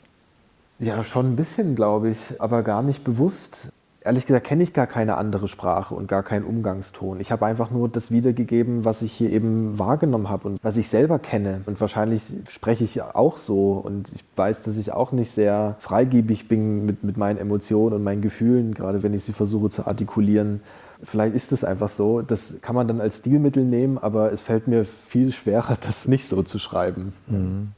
Ja, 0.80 1.02
schon 1.02 1.32
ein 1.32 1.36
bisschen, 1.36 1.74
glaube 1.74 2.10
ich, 2.10 2.40
aber 2.40 2.62
gar 2.62 2.82
nicht 2.82 3.02
bewusst. 3.02 3.72
Ehrlich 4.00 4.26
gesagt 4.26 4.46
kenne 4.46 4.62
ich 4.62 4.72
gar 4.72 4.86
keine 4.86 5.16
andere 5.16 5.48
Sprache 5.48 5.94
und 5.94 6.06
gar 6.06 6.22
keinen 6.22 6.44
Umgangston. 6.44 7.18
Ich 7.18 7.32
habe 7.32 7.46
einfach 7.46 7.70
nur 7.70 7.88
das 7.88 8.12
wiedergegeben, 8.12 8.84
was 8.84 9.02
ich 9.02 9.12
hier 9.12 9.30
eben 9.30 9.76
wahrgenommen 9.76 10.28
habe 10.28 10.48
und 10.48 10.58
was 10.62 10.76
ich 10.76 10.88
selber 10.88 11.18
kenne. 11.18 11.62
Und 11.66 11.80
wahrscheinlich 11.80 12.32
spreche 12.48 12.84
ich 12.84 13.02
auch 13.02 13.38
so. 13.38 13.72
Und 13.72 14.12
ich 14.14 14.24
weiß, 14.36 14.62
dass 14.62 14.76
ich 14.76 14.92
auch 14.92 15.10
nicht 15.10 15.32
sehr 15.32 15.74
freigebig 15.80 16.46
bin 16.46 16.86
mit, 16.86 17.02
mit 17.02 17.16
meinen 17.16 17.38
Emotionen 17.38 17.96
und 17.96 18.04
meinen 18.04 18.22
Gefühlen, 18.22 18.72
gerade 18.72 19.02
wenn 19.02 19.14
ich 19.14 19.24
sie 19.24 19.32
versuche 19.32 19.68
zu 19.70 19.86
artikulieren. 19.86 20.60
Vielleicht 21.02 21.34
ist 21.34 21.50
es 21.50 21.64
einfach 21.64 21.88
so. 21.88 22.22
Das 22.22 22.60
kann 22.62 22.76
man 22.76 22.86
dann 22.86 23.00
als 23.00 23.18
Stilmittel 23.18 23.64
nehmen, 23.64 23.98
aber 23.98 24.32
es 24.32 24.40
fällt 24.40 24.68
mir 24.68 24.84
viel 24.84 25.32
schwerer, 25.32 25.76
das 25.80 26.06
nicht 26.06 26.28
so 26.28 26.44
zu 26.44 26.60
schreiben. 26.60 27.12
Mhm. 27.26 27.72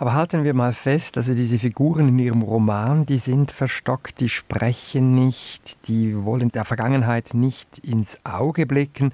Aber 0.00 0.14
halten 0.14 0.44
wir 0.44 0.54
mal 0.54 0.72
fest, 0.72 1.16
also 1.16 1.34
diese 1.34 1.58
Figuren 1.58 2.06
in 2.06 2.18
ihrem 2.20 2.42
Roman, 2.42 3.04
die 3.04 3.18
sind 3.18 3.50
verstockt, 3.50 4.20
die 4.20 4.28
sprechen 4.28 5.16
nicht, 5.16 5.88
die 5.88 6.24
wollen 6.24 6.52
der 6.52 6.64
Vergangenheit 6.64 7.34
nicht 7.34 7.78
ins 7.78 8.16
Auge 8.22 8.64
blicken. 8.64 9.10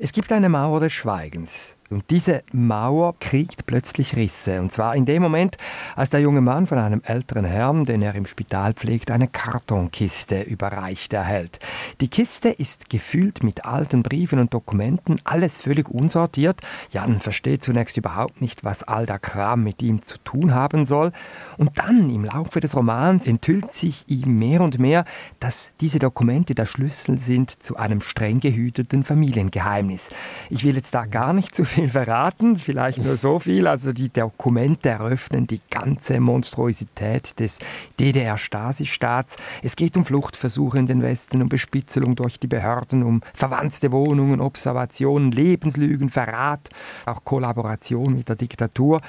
Es 0.00 0.10
gibt 0.10 0.32
eine 0.32 0.48
Mauer 0.48 0.80
des 0.80 0.92
Schweigens. 0.92 1.76
Und 1.90 2.10
diese 2.10 2.44
Mauer 2.52 3.16
kriegt 3.18 3.66
plötzlich 3.66 4.14
Risse. 4.14 4.60
Und 4.60 4.70
zwar 4.70 4.94
in 4.94 5.06
dem 5.06 5.22
Moment, 5.22 5.56
als 5.96 6.10
der 6.10 6.20
junge 6.20 6.40
Mann 6.40 6.68
von 6.68 6.78
einem 6.78 7.02
älteren 7.04 7.44
Herrn, 7.44 7.84
den 7.84 8.00
er 8.00 8.14
im 8.14 8.26
Spital 8.26 8.74
pflegt, 8.74 9.10
eine 9.10 9.26
Kartonkiste 9.26 10.42
überreicht 10.42 11.12
erhält. 11.12 11.58
Die 12.00 12.06
Kiste 12.06 12.48
ist 12.50 12.90
gefüllt 12.90 13.42
mit 13.42 13.64
alten 13.64 14.04
Briefen 14.04 14.38
und 14.38 14.54
Dokumenten, 14.54 15.20
alles 15.24 15.58
völlig 15.58 15.88
unsortiert. 15.88 16.60
Jan 16.92 17.18
versteht 17.18 17.64
zunächst 17.64 17.96
überhaupt 17.96 18.40
nicht, 18.40 18.62
was 18.62 18.84
all 18.84 19.04
der 19.04 19.18
Kram 19.18 19.64
mit 19.64 19.82
ihm 19.82 20.00
zu 20.00 20.16
tun 20.18 20.54
haben 20.54 20.84
soll. 20.84 21.10
Und 21.56 21.76
dann 21.76 22.08
im 22.08 22.24
Laufe 22.24 22.60
des 22.60 22.76
Romans 22.76 23.26
enthüllt 23.26 23.68
sich 23.68 24.04
ihm 24.06 24.38
mehr 24.38 24.60
und 24.60 24.78
mehr, 24.78 25.04
dass 25.40 25.72
diese 25.80 25.98
Dokumente 25.98 26.54
der 26.54 26.66
Schlüssel 26.66 27.18
sind 27.18 27.50
zu 27.50 27.76
einem 27.76 28.00
streng 28.00 28.38
gehüteten 28.38 29.02
Familiengeheimnis. 29.02 30.10
Ich 30.50 30.64
will 30.64 30.76
jetzt 30.76 30.94
da 30.94 31.06
gar 31.06 31.32
nicht 31.32 31.52
zu 31.52 31.64
viel 31.64 31.79
viel 31.80 31.88
verraten, 31.88 32.56
vielleicht 32.56 32.98
nur 33.02 33.16
so 33.16 33.38
viel. 33.38 33.66
Also 33.66 33.94
die 33.94 34.10
Dokumente 34.10 34.90
eröffnen 34.90 35.46
die 35.46 35.60
ganze 35.70 36.20
Monstrosität 36.20 37.40
des 37.40 37.58
DDR-Stasi-Staats. 37.98 39.38
Es 39.62 39.76
geht 39.76 39.96
um 39.96 40.04
Fluchtversuche 40.04 40.78
in 40.78 40.84
den 40.86 41.00
Westen, 41.00 41.40
um 41.40 41.48
Bespitzelung 41.48 42.16
durch 42.16 42.38
die 42.38 42.48
Behörden, 42.48 43.02
um 43.02 43.22
verwandte 43.32 43.92
Wohnungen, 43.92 44.42
Observationen, 44.42 45.30
Lebenslügen, 45.30 46.10
Verrat, 46.10 46.68
auch 47.06 47.24
Kollaboration 47.24 48.14
mit 48.14 48.28
der 48.28 48.36
Diktatur. 48.36 49.00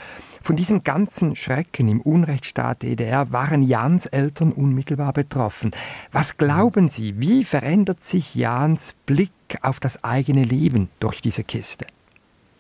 Von 0.42 0.56
diesem 0.56 0.84
ganzen 0.84 1.36
Schrecken 1.36 1.90
im 1.90 2.00
Unrechtsstaat 2.00 2.84
DDR 2.84 3.34
waren 3.34 3.64
Jans 3.64 4.06
Eltern 4.06 4.54
unmittelbar 4.54 5.12
betroffen. 5.12 5.72
Was 6.14 6.38
glauben 6.38 6.88
Sie, 6.88 7.20
wie 7.20 7.44
verändert 7.44 8.02
sich 8.02 8.34
Jans 8.34 8.96
Blick 9.06 9.32
auf 9.62 9.82
das 9.82 10.06
eigene 10.06 10.44
Leben 10.44 10.90
durch 11.00 11.22
diese 11.22 11.44
Kiste? 11.44 11.86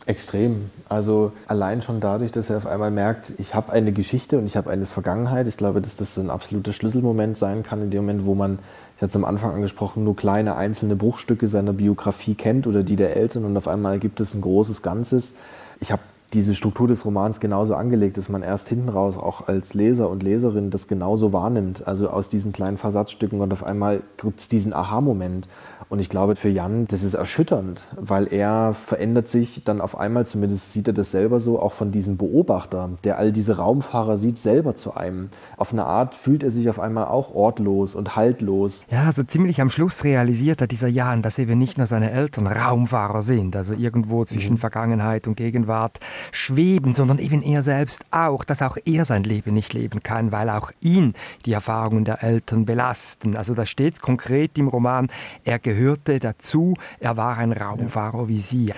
Extrem. 0.07 0.71
Also 0.89 1.31
allein 1.45 1.83
schon 1.83 1.99
dadurch, 1.99 2.31
dass 2.31 2.49
er 2.49 2.57
auf 2.57 2.65
einmal 2.65 2.89
merkt, 2.89 3.33
ich 3.37 3.53
habe 3.53 3.71
eine 3.71 3.91
Geschichte 3.91 4.39
und 4.39 4.47
ich 4.47 4.57
habe 4.57 4.71
eine 4.71 4.87
Vergangenheit. 4.87 5.47
Ich 5.47 5.57
glaube, 5.57 5.79
dass 5.79 5.95
das 5.95 6.17
ein 6.17 6.31
absoluter 6.31 6.73
Schlüsselmoment 6.73 7.37
sein 7.37 7.61
kann, 7.61 7.83
in 7.83 7.91
dem 7.91 8.01
Moment, 8.01 8.25
wo 8.25 8.33
man, 8.33 8.57
ich 8.95 9.01
hatte 9.03 9.11
es 9.11 9.15
am 9.15 9.25
Anfang 9.25 9.53
angesprochen, 9.53 10.03
nur 10.03 10.15
kleine 10.15 10.55
einzelne 10.55 10.95
Bruchstücke 10.95 11.47
seiner 11.47 11.73
Biografie 11.73 12.33
kennt 12.33 12.65
oder 12.65 12.83
die 12.83 12.95
der 12.95 13.15
Eltern 13.15 13.45
und 13.45 13.55
auf 13.55 13.67
einmal 13.67 13.99
gibt 13.99 14.19
es 14.19 14.33
ein 14.33 14.41
großes 14.41 14.81
Ganzes. 14.81 15.33
Ich 15.79 15.91
habe 15.91 16.01
diese 16.33 16.55
Struktur 16.55 16.87
des 16.87 17.05
Romans 17.05 17.39
genauso 17.39 17.75
angelegt, 17.75 18.17
dass 18.17 18.29
man 18.29 18.41
erst 18.41 18.69
hinten 18.69 18.89
raus 18.89 19.17
auch 19.17 19.47
als 19.47 19.73
Leser 19.73 20.09
und 20.09 20.23
Leserin 20.23 20.69
das 20.69 20.87
genauso 20.87 21.33
wahrnimmt. 21.33 21.87
Also 21.87 22.09
aus 22.09 22.29
diesen 22.29 22.53
kleinen 22.53 22.77
Versatzstücken 22.77 23.41
und 23.41 23.51
auf 23.51 23.63
einmal 23.63 24.01
gibt 24.17 24.39
es 24.39 24.47
diesen 24.47 24.73
Aha-Moment. 24.73 25.47
Und 25.89 25.99
ich 25.99 26.07
glaube, 26.07 26.37
für 26.37 26.47
Jan, 26.47 26.87
das 26.87 27.03
ist 27.03 27.15
erschütternd, 27.15 27.89
weil 27.97 28.31
er 28.31 28.73
verändert 28.73 29.27
sich 29.27 29.65
dann 29.65 29.81
auf 29.81 29.99
einmal, 29.99 30.25
zumindest 30.25 30.71
sieht 30.71 30.87
er 30.87 30.93
das 30.93 31.11
selber 31.11 31.41
so, 31.41 31.59
auch 31.59 31.73
von 31.73 31.91
diesem 31.91 32.15
Beobachter, 32.15 32.91
der 33.03 33.17
all 33.17 33.33
diese 33.33 33.57
Raumfahrer 33.57 34.15
sieht, 34.15 34.37
selber 34.37 34.77
zu 34.77 34.93
einem. 34.95 35.27
Auf 35.57 35.73
eine 35.73 35.83
Art 35.83 36.15
fühlt 36.15 36.43
er 36.43 36.49
sich 36.49 36.69
auf 36.69 36.79
einmal 36.79 37.07
auch 37.07 37.35
ortlos 37.35 37.93
und 37.93 38.15
haltlos. 38.15 38.85
Ja, 38.89 39.03
also 39.03 39.23
ziemlich 39.23 39.59
am 39.59 39.69
Schluss 39.69 40.05
realisiert 40.05 40.61
er 40.61 40.67
dieser 40.67 40.87
Jan, 40.87 41.23
dass 41.23 41.37
eben 41.39 41.59
nicht 41.59 41.77
nur 41.77 41.87
seine 41.87 42.11
Eltern 42.11 42.47
Raumfahrer 42.47 43.21
sind, 43.21 43.57
also 43.57 43.73
irgendwo 43.73 44.23
zwischen 44.23 44.53
mhm. 44.53 44.59
Vergangenheit 44.59 45.27
und 45.27 45.35
Gegenwart 45.35 45.99
schweben, 46.31 46.93
sondern 46.93 47.19
eben 47.19 47.41
er 47.41 47.63
selbst 47.63 48.05
auch, 48.11 48.43
dass 48.43 48.61
auch 48.61 48.77
er 48.85 49.05
sein 49.05 49.23
Leben 49.23 49.53
nicht 49.53 49.73
leben 49.73 50.03
kann, 50.03 50.31
weil 50.31 50.49
auch 50.49 50.71
ihn 50.81 51.13
die 51.45 51.53
Erfahrungen 51.53 52.05
der 52.05 52.23
Eltern 52.23 52.65
belasten. 52.65 53.35
Also 53.35 53.53
da 53.53 53.65
steht 53.65 54.01
konkret 54.01 54.57
im 54.57 54.67
Roman, 54.67 55.07
er 55.43 55.59
gehörte 55.59 56.19
dazu, 56.19 56.75
er 56.99 57.17
war 57.17 57.37
ein 57.37 57.51
Raumfahrer 57.51 58.27
wie 58.27 58.39
Sie. 58.39 58.73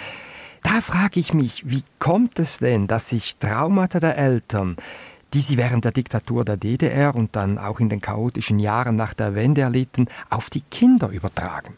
Da 0.63 0.79
frage 0.81 1.19
ich 1.19 1.33
mich, 1.33 1.69
wie 1.69 1.83
kommt 1.99 2.39
es 2.39 2.59
denn, 2.59 2.87
dass 2.87 3.09
sich 3.09 3.37
Traumata 3.37 3.99
der 3.99 4.17
Eltern 4.17 4.77
die 5.33 5.41
sie 5.41 5.57
während 5.57 5.83
der 5.83 5.91
Diktatur 5.91 6.45
der 6.45 6.57
DDR 6.57 7.15
und 7.15 7.35
dann 7.35 7.57
auch 7.57 7.79
in 7.79 7.89
den 7.89 8.01
chaotischen 8.01 8.59
Jahren 8.59 8.95
nach 8.95 9.13
der 9.13 9.33
Wende 9.33 9.61
erlitten, 9.61 10.07
auf 10.29 10.49
die 10.49 10.61
Kinder 10.61 11.09
übertragen. 11.09 11.75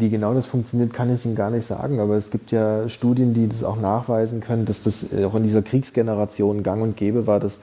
Wie 0.00 0.08
genau 0.08 0.32
das 0.32 0.46
funktioniert, 0.46 0.94
kann 0.94 1.12
ich 1.12 1.26
Ihnen 1.26 1.34
gar 1.34 1.50
nicht 1.50 1.66
sagen. 1.66 2.00
Aber 2.00 2.16
es 2.16 2.30
gibt 2.30 2.52
ja 2.52 2.88
Studien, 2.88 3.34
die 3.34 3.48
das 3.48 3.62
auch 3.62 3.78
nachweisen 3.78 4.40
können, 4.40 4.64
dass 4.64 4.82
das 4.82 5.06
auch 5.24 5.34
in 5.34 5.42
dieser 5.42 5.60
Kriegsgeneration 5.60 6.62
gang 6.62 6.82
und 6.82 6.96
gäbe 6.96 7.26
war, 7.26 7.38
dass 7.38 7.60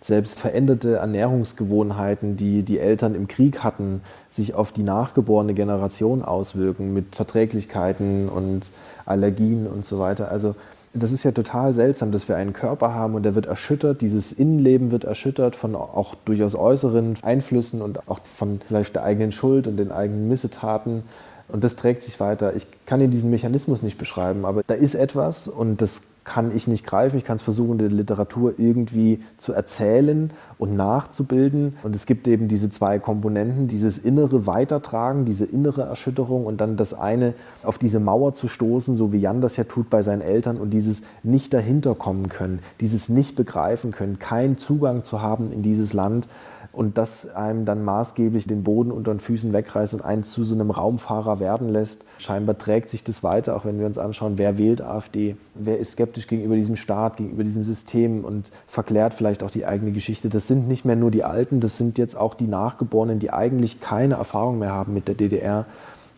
selbst 0.00 0.40
veränderte 0.40 0.96
Ernährungsgewohnheiten, 0.96 2.36
die 2.36 2.62
die 2.62 2.78
Eltern 2.78 3.14
im 3.14 3.28
Krieg 3.28 3.60
hatten, 3.60 4.02
sich 4.30 4.54
auf 4.54 4.72
die 4.72 4.82
nachgeborene 4.82 5.54
Generation 5.54 6.22
auswirken 6.22 6.92
mit 6.92 7.16
Verträglichkeiten 7.16 8.28
und 8.28 8.70
Allergien 9.06 9.66
und 9.66 9.84
so 9.84 9.98
weiter. 9.98 10.30
Also 10.30 10.56
das 10.94 11.10
ist 11.10 11.24
ja 11.24 11.32
total 11.32 11.72
seltsam, 11.72 12.12
dass 12.12 12.28
wir 12.28 12.36
einen 12.36 12.52
Körper 12.52 12.94
haben 12.94 13.14
und 13.14 13.24
der 13.24 13.34
wird 13.34 13.46
erschüttert, 13.46 14.00
dieses 14.00 14.30
Innenleben 14.32 14.90
wird 14.90 15.04
erschüttert 15.04 15.56
von 15.56 15.74
auch 15.74 16.14
durchaus 16.24 16.54
äußeren 16.54 17.16
Einflüssen 17.22 17.82
und 17.82 18.08
auch 18.08 18.20
von 18.24 18.60
vielleicht 18.66 18.94
der 18.94 19.02
eigenen 19.02 19.32
Schuld 19.32 19.66
und 19.66 19.76
den 19.76 19.90
eigenen 19.90 20.28
Missetaten. 20.28 21.02
Und 21.48 21.62
das 21.62 21.76
trägt 21.76 22.02
sich 22.02 22.18
weiter. 22.20 22.56
Ich 22.56 22.66
kann 22.86 23.00
Ihnen 23.00 23.10
diesen 23.10 23.30
Mechanismus 23.30 23.82
nicht 23.82 23.98
beschreiben, 23.98 24.44
aber 24.44 24.62
da 24.66 24.74
ist 24.74 24.94
etwas 24.94 25.46
und 25.48 25.82
das 25.82 26.02
kann 26.24 26.56
ich 26.56 26.66
nicht 26.66 26.86
greifen. 26.86 27.18
Ich 27.18 27.24
kann 27.24 27.36
es 27.36 27.42
versuchen, 27.42 27.72
in 27.72 27.78
der 27.78 27.88
Literatur 27.90 28.54
irgendwie 28.56 29.22
zu 29.36 29.52
erzählen 29.52 30.30
und 30.58 30.74
nachzubilden. 30.74 31.76
Und 31.82 31.94
es 31.94 32.06
gibt 32.06 32.26
eben 32.26 32.48
diese 32.48 32.70
zwei 32.70 32.98
Komponenten, 32.98 33.68
dieses 33.68 33.98
innere 33.98 34.46
Weitertragen, 34.46 35.26
diese 35.26 35.44
innere 35.44 35.82
Erschütterung 35.82 36.46
und 36.46 36.60
dann 36.60 36.76
das 36.76 36.94
eine, 36.94 37.34
auf 37.62 37.78
diese 37.78 38.00
Mauer 38.00 38.32
zu 38.32 38.48
stoßen, 38.48 38.96
so 38.96 39.12
wie 39.12 39.18
Jan 39.18 39.42
das 39.42 39.56
ja 39.56 39.64
tut 39.64 39.90
bei 39.90 40.02
seinen 40.02 40.22
Eltern 40.22 40.56
und 40.56 40.70
dieses 40.70 41.02
nicht 41.22 41.52
dahinter 41.52 41.94
kommen 41.94 42.30
können, 42.30 42.60
dieses 42.80 43.10
nicht 43.10 43.36
begreifen 43.36 43.92
können, 43.92 44.18
keinen 44.18 44.56
Zugang 44.56 45.04
zu 45.04 45.20
haben 45.20 45.52
in 45.52 45.62
dieses 45.62 45.92
Land 45.92 46.26
und 46.74 46.98
das 46.98 47.34
einem 47.34 47.64
dann 47.64 47.84
maßgeblich 47.84 48.46
den 48.46 48.64
Boden 48.64 48.90
unter 48.90 49.14
den 49.14 49.20
Füßen 49.20 49.52
wegreißt 49.52 49.94
und 49.94 50.04
einen 50.04 50.24
zu 50.24 50.42
so 50.44 50.54
einem 50.54 50.70
Raumfahrer 50.70 51.38
werden 51.38 51.68
lässt. 51.68 52.04
Scheinbar 52.18 52.58
trägt 52.58 52.90
sich 52.90 53.04
das 53.04 53.22
weiter, 53.22 53.56
auch 53.56 53.64
wenn 53.64 53.78
wir 53.78 53.86
uns 53.86 53.98
anschauen, 53.98 54.34
wer 54.36 54.58
wählt 54.58 54.82
AfD, 54.82 55.36
wer 55.54 55.78
ist 55.78 55.92
skeptisch 55.92 56.26
gegenüber 56.26 56.56
diesem 56.56 56.76
Staat, 56.76 57.18
gegenüber 57.18 57.44
diesem 57.44 57.64
System 57.64 58.24
und 58.24 58.50
verklärt 58.66 59.14
vielleicht 59.14 59.42
auch 59.42 59.50
die 59.50 59.66
eigene 59.66 59.92
Geschichte. 59.92 60.28
Das 60.28 60.48
sind 60.48 60.68
nicht 60.68 60.84
mehr 60.84 60.96
nur 60.96 61.10
die 61.10 61.24
Alten, 61.24 61.60
das 61.60 61.78
sind 61.78 61.96
jetzt 61.96 62.16
auch 62.16 62.34
die 62.34 62.48
Nachgeborenen, 62.48 63.20
die 63.20 63.30
eigentlich 63.30 63.80
keine 63.80 64.14
Erfahrung 64.14 64.58
mehr 64.58 64.72
haben 64.72 64.94
mit 64.94 65.06
der 65.06 65.14
DDR. 65.14 65.66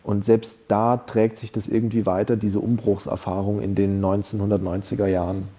Und 0.03 0.25
selbst 0.25 0.59
da 0.69 0.97
trägt 0.97 1.37
sich 1.37 1.51
das 1.51 1.67
irgendwie 1.67 2.05
weiter, 2.05 2.37
diese 2.37 2.61
Umbruchserfahrung 2.61 3.61
in 3.61 3.75
den 3.75 4.03
1990er 4.03 5.05
Jahren. 5.05 5.56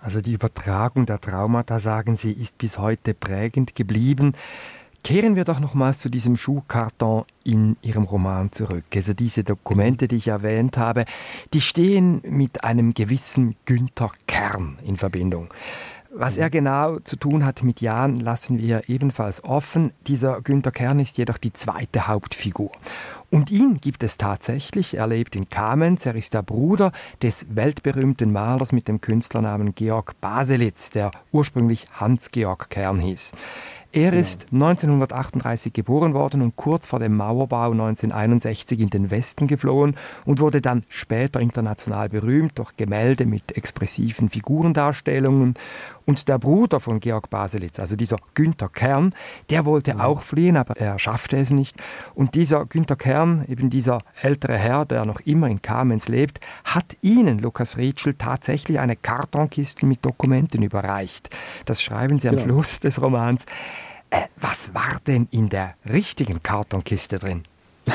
Also 0.00 0.20
die 0.20 0.32
Übertragung 0.32 1.06
der 1.06 1.20
Traumata, 1.20 1.80
sagen 1.80 2.16
Sie, 2.16 2.32
ist 2.32 2.58
bis 2.58 2.78
heute 2.78 3.14
prägend 3.14 3.74
geblieben. 3.74 4.32
Kehren 5.04 5.36
wir 5.36 5.44
doch 5.44 5.60
nochmals 5.60 6.00
zu 6.00 6.08
diesem 6.08 6.36
Schuhkarton 6.36 7.24
in 7.44 7.76
Ihrem 7.82 8.04
Roman 8.04 8.52
zurück. 8.52 8.84
Also 8.94 9.14
diese 9.14 9.44
Dokumente, 9.44 10.08
die 10.08 10.16
ich 10.16 10.28
erwähnt 10.28 10.76
habe, 10.76 11.04
die 11.54 11.60
stehen 11.60 12.20
mit 12.24 12.64
einem 12.64 12.94
gewissen 12.94 13.56
Günther 13.64 14.10
Kern 14.26 14.78
in 14.84 14.96
Verbindung. 14.96 15.52
Was 16.10 16.36
er 16.36 16.50
genau 16.50 16.98
zu 17.00 17.16
tun 17.16 17.44
hat 17.44 17.62
mit 17.62 17.80
Jan, 17.80 18.16
lassen 18.16 18.58
wir 18.58 18.88
ebenfalls 18.88 19.44
offen. 19.44 19.92
Dieser 20.06 20.40
Günther 20.40 20.72
Kern 20.72 20.98
ist 21.00 21.18
jedoch 21.18 21.38
die 21.38 21.52
zweite 21.52 22.08
Hauptfigur. 22.08 22.72
Und 23.30 23.50
ihn 23.50 23.76
gibt 23.78 24.02
es 24.02 24.16
tatsächlich. 24.16 24.96
Er 24.96 25.06
lebt 25.06 25.36
in 25.36 25.50
Kamenz. 25.50 26.06
Er 26.06 26.14
ist 26.14 26.32
der 26.32 26.42
Bruder 26.42 26.92
des 27.22 27.46
weltberühmten 27.50 28.32
Malers 28.32 28.72
mit 28.72 28.88
dem 28.88 29.00
Künstlernamen 29.02 29.74
Georg 29.74 30.18
Baselitz, 30.20 30.90
der 30.90 31.10
ursprünglich 31.30 31.86
Hans-Georg 31.92 32.70
Kern 32.70 32.98
hieß. 32.98 33.32
Er 33.90 34.10
genau. 34.10 34.20
ist 34.20 34.46
1938 34.52 35.72
geboren 35.72 36.12
worden 36.12 36.42
und 36.42 36.56
kurz 36.56 36.86
vor 36.86 36.98
dem 36.98 37.16
Mauerbau 37.16 37.70
1961 37.70 38.80
in 38.80 38.90
den 38.90 39.10
Westen 39.10 39.46
geflohen 39.46 39.96
und 40.26 40.40
wurde 40.40 40.60
dann 40.60 40.82
später 40.90 41.40
international 41.40 42.10
berühmt 42.10 42.58
durch 42.58 42.76
Gemälde 42.76 43.24
mit 43.24 43.56
expressiven 43.56 44.28
Figurendarstellungen. 44.28 45.54
Und 46.08 46.26
der 46.26 46.38
Bruder 46.38 46.80
von 46.80 47.00
Georg 47.00 47.28
Baselitz, 47.28 47.78
also 47.78 47.94
dieser 47.94 48.16
Günther 48.32 48.70
Kern, 48.70 49.14
der 49.50 49.66
wollte 49.66 49.90
ja. 49.90 50.00
auch 50.06 50.22
fliehen, 50.22 50.56
aber 50.56 50.74
er 50.78 50.98
schaffte 50.98 51.36
es 51.36 51.50
nicht. 51.50 51.76
Und 52.14 52.34
dieser 52.34 52.64
Günther 52.64 52.96
Kern, 52.96 53.44
eben 53.46 53.68
dieser 53.68 53.98
ältere 54.22 54.56
Herr, 54.56 54.86
der 54.86 55.04
noch 55.04 55.20
immer 55.20 55.48
in 55.48 55.60
Kamenz 55.60 56.08
lebt, 56.08 56.40
hat 56.64 56.96
ihnen, 57.02 57.40
Lukas 57.40 57.76
Rietschel, 57.76 58.14
tatsächlich 58.14 58.78
eine 58.78 58.96
Kartonkiste 58.96 59.84
mit 59.84 60.02
Dokumenten 60.02 60.62
überreicht. 60.62 61.28
Das 61.66 61.82
schreiben 61.82 62.18
sie 62.18 62.30
am 62.30 62.36
genau. 62.36 62.46
Schluss 62.46 62.80
des 62.80 63.02
Romans. 63.02 63.44
Äh, 64.08 64.22
was 64.38 64.72
war 64.72 65.00
denn 65.06 65.28
in 65.30 65.50
der 65.50 65.74
richtigen 65.84 66.42
Kartonkiste 66.42 67.18
drin? 67.18 67.42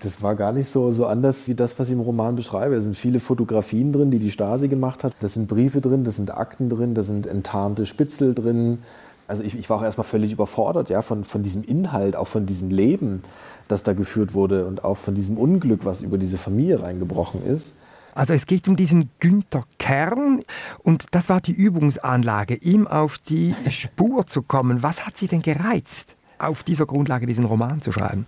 Das 0.00 0.22
war 0.22 0.36
gar 0.36 0.52
nicht 0.52 0.68
so, 0.68 0.92
so 0.92 1.06
anders 1.06 1.48
wie 1.48 1.54
das, 1.54 1.78
was 1.78 1.88
ich 1.88 1.94
im 1.94 2.00
Roman 2.00 2.36
beschreibe. 2.36 2.76
Da 2.76 2.80
sind 2.80 2.96
viele 2.96 3.18
Fotografien 3.18 3.92
drin, 3.92 4.10
die 4.10 4.18
die 4.18 4.30
Stasi 4.30 4.68
gemacht 4.68 5.02
hat. 5.02 5.14
Da 5.20 5.28
sind 5.28 5.48
Briefe 5.48 5.80
drin, 5.80 6.04
da 6.04 6.12
sind 6.12 6.30
Akten 6.36 6.68
drin, 6.70 6.94
da 6.94 7.02
sind 7.02 7.26
enttarnte 7.26 7.84
Spitzel 7.84 8.34
drin. 8.34 8.78
Also 9.26 9.42
ich, 9.42 9.58
ich 9.58 9.68
war 9.68 9.78
auch 9.78 9.82
erstmal 9.82 10.06
völlig 10.06 10.32
überfordert 10.32 10.88
ja, 10.88 11.02
von, 11.02 11.24
von 11.24 11.42
diesem 11.42 11.62
Inhalt, 11.62 12.16
auch 12.16 12.28
von 12.28 12.46
diesem 12.46 12.70
Leben, 12.70 13.22
das 13.66 13.82
da 13.82 13.92
geführt 13.92 14.34
wurde 14.34 14.66
und 14.66 14.84
auch 14.84 14.96
von 14.96 15.14
diesem 15.14 15.36
Unglück, 15.36 15.84
was 15.84 16.00
über 16.00 16.16
diese 16.16 16.38
Familie 16.38 16.82
reingebrochen 16.82 17.44
ist. 17.44 17.74
Also 18.14 18.34
es 18.34 18.46
geht 18.46 18.66
um 18.66 18.76
diesen 18.76 19.10
Günther 19.20 19.64
Kern 19.78 20.40
und 20.82 21.06
das 21.12 21.28
war 21.28 21.40
die 21.40 21.52
Übungsanlage, 21.52 22.54
ihm 22.54 22.86
auf 22.86 23.18
die 23.18 23.54
Spur 23.68 24.26
zu 24.26 24.42
kommen. 24.42 24.82
Was 24.82 25.06
hat 25.06 25.16
Sie 25.16 25.28
denn 25.28 25.42
gereizt, 25.42 26.16
auf 26.38 26.64
dieser 26.64 26.86
Grundlage 26.86 27.26
diesen 27.26 27.44
Roman 27.44 27.80
zu 27.80 27.92
schreiben? 27.92 28.26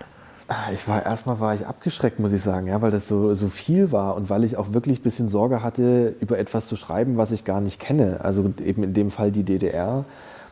Ah, 0.52 0.72
ich 0.74 0.88
war 0.88 1.06
erstmal 1.06 1.38
war 1.38 1.54
ich 1.54 1.64
abgeschreckt, 1.64 2.18
muss 2.18 2.32
ich 2.32 2.42
sagen, 2.42 2.66
ja, 2.66 2.82
weil 2.82 2.90
das 2.90 3.06
so, 3.06 3.36
so 3.36 3.46
viel 3.46 3.92
war 3.92 4.16
und 4.16 4.30
weil 4.30 4.42
ich 4.42 4.56
auch 4.56 4.72
wirklich 4.72 4.98
ein 4.98 5.02
bisschen 5.04 5.28
Sorge 5.28 5.62
hatte, 5.62 6.16
über 6.18 6.40
etwas 6.40 6.66
zu 6.66 6.74
schreiben, 6.74 7.16
was 7.16 7.30
ich 7.30 7.44
gar 7.44 7.60
nicht 7.60 7.78
kenne. 7.78 8.18
Also 8.24 8.52
eben 8.60 8.82
in 8.82 8.92
dem 8.92 9.12
Fall 9.12 9.30
die 9.30 9.44
DDR 9.44 10.04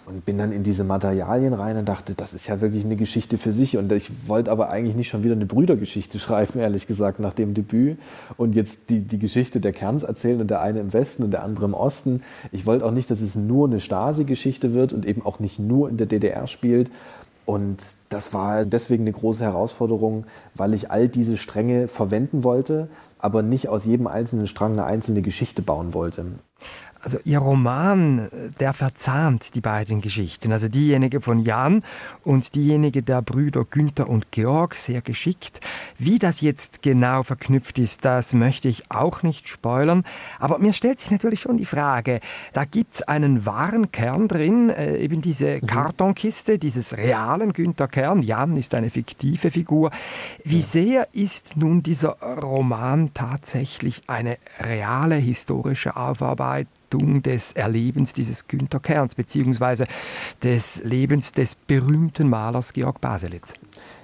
und 0.07 0.25
bin 0.25 0.39
dann 0.39 0.53
in 0.53 0.63
diese 0.63 0.85
Materialien 0.85 1.53
rein 1.53 1.77
und 1.79 1.89
dachte, 1.89 2.15
das 2.15 2.33
ist 2.33 2.47
ja 2.47 2.61
wirklich 2.61 2.85
eine 2.85 2.95
Geschichte 2.95 3.39
für 3.39 3.51
sich. 3.51 3.77
Und 3.77 3.91
ich 3.91 4.29
wollte 4.29 4.53
aber 4.53 4.71
eigentlich 4.71 4.95
nicht 4.95 5.09
schon 5.09 5.25
wieder 5.25 5.35
eine 5.35 5.47
Brüdergeschichte 5.47 6.19
schreiben, 6.21 6.61
ehrlich 6.61 6.87
gesagt, 6.87 7.19
nach 7.19 7.35
dem 7.35 7.55
Debüt. 7.55 7.99
Und 8.37 8.55
jetzt 8.55 8.91
die, 8.91 9.01
die 9.01 9.19
Geschichte 9.19 9.59
der 9.59 9.73
Kerns 9.73 10.05
erzählen 10.05 10.41
und 10.41 10.49
der 10.49 10.61
eine 10.61 10.79
im 10.79 10.93
Westen 10.93 11.25
und 11.25 11.33
der 11.33 11.43
andere 11.43 11.65
im 11.65 11.75
Osten. 11.75 12.23
Ich 12.53 12.67
wollte 12.67 12.87
auch 12.87 12.93
nicht, 12.93 13.11
dass 13.11 13.21
es 13.21 13.35
nur 13.35 13.67
eine 13.67 13.81
Stasi-Geschichte 13.81 14.75
wird 14.75 14.93
und 14.93 15.05
eben 15.05 15.27
auch 15.27 15.41
nicht 15.41 15.59
nur 15.59 15.89
in 15.89 15.97
der 15.97 16.07
DDR 16.07 16.47
spielt. 16.47 16.89
Und 17.49 17.83
das 18.11 18.35
war 18.35 18.67
deswegen 18.67 19.05
eine 19.05 19.13
große 19.13 19.43
Herausforderung, 19.43 20.27
weil 20.55 20.75
ich 20.75 20.91
all 20.91 21.09
diese 21.09 21.39
Stränge 21.39 21.89
verwenden 21.89 22.45
wollte, 22.45 22.91
aber 23.19 23.43
nicht 23.43 23.71
aus 23.71 23.87
jedem 23.87 24.07
einzelnen 24.07 24.47
Strang 24.47 24.73
eine 24.73 24.85
einzelne 24.85 25.23
Geschichte 25.23 25.63
bauen 25.63 25.95
wollte. 25.95 26.27
Also 27.01 27.19
Ihr 27.25 27.39
Roman, 27.39 28.29
der 28.59 28.73
verzahnt 28.73 29.55
die 29.55 29.61
beiden 29.61 30.01
Geschichten. 30.01 30.51
Also 30.51 30.69
diejenige 30.69 31.21
von 31.21 31.39
Jan 31.39 31.83
und 32.25 32.57
diejenige 32.57 33.03
der 33.03 33.23
Brüder 33.23 33.65
Günther 33.65 34.09
und 34.09 34.33
Georg 34.33 34.75
sehr 34.75 35.01
geschickt. 35.01 35.61
Wie 35.97 36.19
das 36.19 36.41
jetzt 36.41 36.83
genau 36.83 37.23
verknüpft 37.23 37.79
ist, 37.79 38.05
das 38.05 38.35
möchte 38.35 38.69
ich 38.69 38.91
auch 38.91 39.23
nicht 39.23 39.49
spoilern. 39.49 40.05
Aber 40.41 40.59
mir 40.59 40.73
stellt 40.73 40.99
sich 40.99 41.13
natürlich 41.13 41.41
schon 41.41 41.57
die 41.57 41.65
Frage, 41.65 42.21
da 42.53 42.65
gibt 42.65 42.93
es 42.93 43.03
einen 43.03 43.47
wahren 43.47 43.93
Kern 43.93 44.27
drin, 44.27 44.71
äh, 44.71 44.97
eben 44.97 45.21
diese 45.21 45.57
mhm. 45.57 45.67
Kartonkiste 45.67 46.59
dieses 46.59 46.97
realen 46.97 47.53
Günther 47.53 47.87
Kern. 47.87 48.23
Jan 48.23 48.57
ist 48.57 48.75
eine 48.75 48.91
fiktive 48.91 49.51
Figur. 49.51 49.93
Wie 50.43 50.63
sehr 50.63 51.09
ist 51.13 51.57
nun 51.57 51.83
dieser 51.83 52.17
Roman 52.21 53.15
tatsächlich 53.15 54.03
eine 54.09 54.39
reale 54.61 55.15
historische 55.15 55.97
Aufarbeitung? 55.97 56.79
Bedeutung 56.89 57.23
des 57.23 57.53
Erlebens 57.53 58.13
dieses 58.13 58.49
Günter 58.49 58.81
Kerns 58.81 59.15
beziehungsweise 59.15 59.87
des 60.43 60.85
Lebens 60.85 61.33
des 61.33 61.55
berühmten 61.55 62.29
Malers 62.29 62.73
Georg 62.73 63.01
Baselitz. 63.01 63.55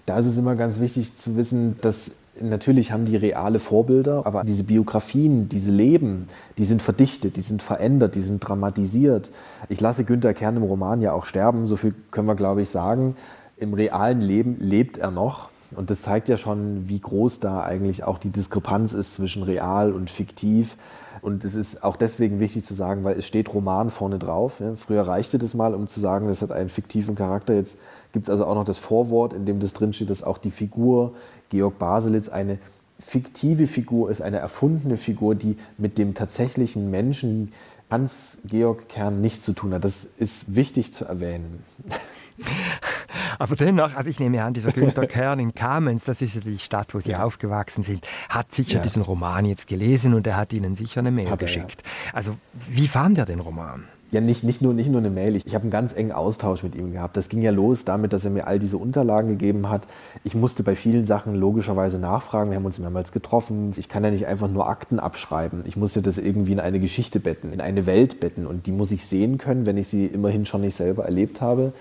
Da 0.07 0.19
ist 0.19 0.27
es 0.27 0.37
immer 0.37 0.55
ganz 0.55 0.81
wichtig 0.81 1.17
zu 1.17 1.37
wissen, 1.37 1.77
dass 1.81 2.13
natürlich 2.41 2.93
haben 2.93 3.07
die 3.07 3.17
reale 3.17 3.59
Vorbilder, 3.59 4.27
aber 4.27 4.43
diese 4.45 4.65
Biografien, 4.65 5.49
diese 5.49 5.71
Leben, 5.71 6.27
die 6.59 6.65
sind 6.65 6.83
verdichtet, 6.83 7.37
die 7.37 7.43
sind 7.43 7.63
verändert, 7.63 8.15
die 8.17 8.23
sind 8.23 8.41
dramatisiert. 8.41 9.31
Ich 9.69 9.81
lasse 9.81 10.05
Günter 10.05 10.35
Kern 10.35 10.57
im 10.57 10.63
Roman 10.63 11.01
ja 11.01 11.13
auch 11.13 11.25
sterben, 11.25 11.67
so 11.67 11.77
viel 11.77 11.95
können 12.11 12.27
wir, 12.27 12.35
glaube 12.35 12.63
ich, 12.63 12.69
sagen. 12.69 13.17
Im 13.57 13.73
realen 13.73 14.21
Leben 14.21 14.57
lebt 14.59 14.99
er 14.99 15.11
noch. 15.11 15.49
Und 15.75 15.91
das 15.91 16.03
zeigt 16.03 16.29
ja 16.29 16.37
schon, 16.37 16.89
wie 16.89 17.01
groß 17.01 17.41
da 17.41 17.63
eigentlich 17.63 18.05
auch 18.05 18.19
die 18.19 18.29
Diskrepanz 18.29 18.93
ist 18.93 19.15
zwischen 19.15 19.43
real 19.43 19.93
und 19.93 20.11
fiktiv. 20.11 20.77
Und 21.25 21.43
es 21.43 21.55
ist 21.55 21.83
auch 21.83 21.97
deswegen 21.97 22.39
wichtig 22.39 22.67
zu 22.67 22.75
sagen, 22.75 23.03
weil 23.03 23.19
es 23.19 23.27
steht 23.27 23.55
Roman 23.55 23.89
vorne 23.89 24.19
drauf. 24.19 24.61
Früher 24.77 25.09
reichte 25.09 25.39
das 25.39 25.55
mal, 25.55 25.75
um 25.75 25.87
zu 25.89 25.99
sagen, 25.99 26.29
das 26.29 26.43
hat 26.43 26.53
einen 26.53 26.69
fiktiven 26.69 27.15
Charakter. 27.15 27.55
Jetzt 27.55 27.79
gibt 28.13 28.27
es 28.27 28.31
also 28.31 28.45
auch 28.45 28.55
noch 28.55 28.67
das 28.67 28.77
Vorwort, 28.77 29.33
in 29.33 29.47
dem 29.47 29.59
das 29.59 29.73
drinsteht, 29.73 30.11
dass 30.11 30.23
auch 30.23 30.37
die 30.37 30.51
Figur 30.51 31.15
Georg 31.49 31.79
Baselitz 31.79 32.29
eine 32.29 32.59
fiktive 33.01 33.67
Figur 33.67 34.11
ist, 34.11 34.21
eine 34.21 34.37
erfundene 34.37 34.99
Figur, 34.99 35.35
die 35.35 35.57
mit 35.79 35.97
dem 35.97 36.13
tatsächlichen 36.13 36.91
Menschen 36.91 37.55
Hans-Georg 37.91 38.91
Kern 38.91 39.23
nichts 39.23 39.47
zu 39.47 39.55
tun 39.55 39.73
hat. 39.73 39.83
Das 39.83 40.07
ist 40.19 40.55
wichtig 40.55 40.93
zu 40.93 41.07
erwähnen. 41.07 41.65
Aber 43.39 43.57
dennoch, 43.57 43.95
also 43.95 44.09
ich 44.09 44.21
nehme 44.21 44.43
an, 44.43 44.55
dieser 44.55 44.73
Günter 44.73 45.07
Kern 45.07 45.39
in 45.39 45.55
Kamenz, 45.55 46.05
das 46.05 46.23
ist 46.23 46.35
ja 46.35 46.41
die 46.41 46.59
Stadt, 46.59 46.95
wo 46.95 47.01
Sie 47.01 47.13
ja. 47.13 47.23
aufgewachsen 47.23 47.83
sind, 47.83 48.07
hat 48.29 48.53
sicher 48.53 48.77
ja. 48.77 48.83
diesen 48.83 49.03
Roman 49.03 49.45
jetzt 49.45 49.67
gelesen 49.67 50.15
und 50.15 50.27
er 50.27 50.37
hat 50.37 50.53
Ihnen 50.53 50.75
sicher 50.75 51.01
eine 51.01 51.11
Mail 51.11 51.31
hat 51.31 51.39
geschickt. 51.39 51.83
Er. 52.09 52.17
Also 52.17 52.33
wie 52.69 52.89
fand 52.89 53.19
er 53.19 53.27
den 53.27 53.41
Roman? 53.41 53.85
Ja, 54.15 54.21
nicht, 54.21 54.45
nicht, 54.45 54.63
nur, 54.63 54.75
nicht 54.75 54.89
nur 54.89 55.01
eine 55.01 55.11
Mail. 55.11 55.35
Ich, 55.35 55.45
ich 55.45 55.57
habe 55.57 55.63
einen 55.63 55.73
ganz 55.73 55.93
engen 55.93 56.13
Austausch 56.13 56.63
mit 56.63 56.77
ihm 56.77 56.93
gehabt. 56.93 57.17
Das 57.17 57.29
ging 57.29 57.43
ja 57.43 57.51
los 57.51 57.85
damit, 57.85 58.13
dass 58.13 58.25
er 58.25 58.31
mir 58.31 58.47
all 58.47 58.61
diese 58.61 58.77
Unterlagen 58.77 59.31
gegeben 59.31 59.69
hat. 59.69 59.89
Ich 60.23 60.37
musste 60.37 60.63
bei 60.63 60.77
vielen 60.77 61.05
Sachen 61.05 61.35
logischerweise 61.35 61.99
nachfragen. 61.99 62.51
Wir 62.51 62.57
haben 62.59 62.65
uns 62.65 62.79
mehrmals 62.79 63.11
getroffen. 63.11 63.73
Ich 63.77 63.89
kann 63.89 64.05
ja 64.05 64.13
nicht 64.13 64.29
einfach 64.29 64.47
nur 64.47 64.69
Akten 64.69 65.01
abschreiben. 65.01 65.65
Ich 65.67 65.77
musste 65.77 66.01
das 66.01 66.17
irgendwie 66.17 66.53
in 66.53 66.61
eine 66.61 66.79
Geschichte 66.79 67.19
betten, 67.19 67.53
in 67.53 67.61
eine 67.61 67.87
Welt 67.87 68.21
betten. 68.21 68.47
Und 68.47 68.67
die 68.67 68.73
muss 68.73 68.93
ich 68.93 69.05
sehen 69.05 69.37
können, 69.37 69.67
wenn 69.67 69.77
ich 69.77 69.89
sie 69.89 70.07
immerhin 70.07 70.47
schon 70.47 70.61
nicht 70.61 70.77
selber 70.77 71.07
erlebt 71.07 71.41
habe. 71.41 71.73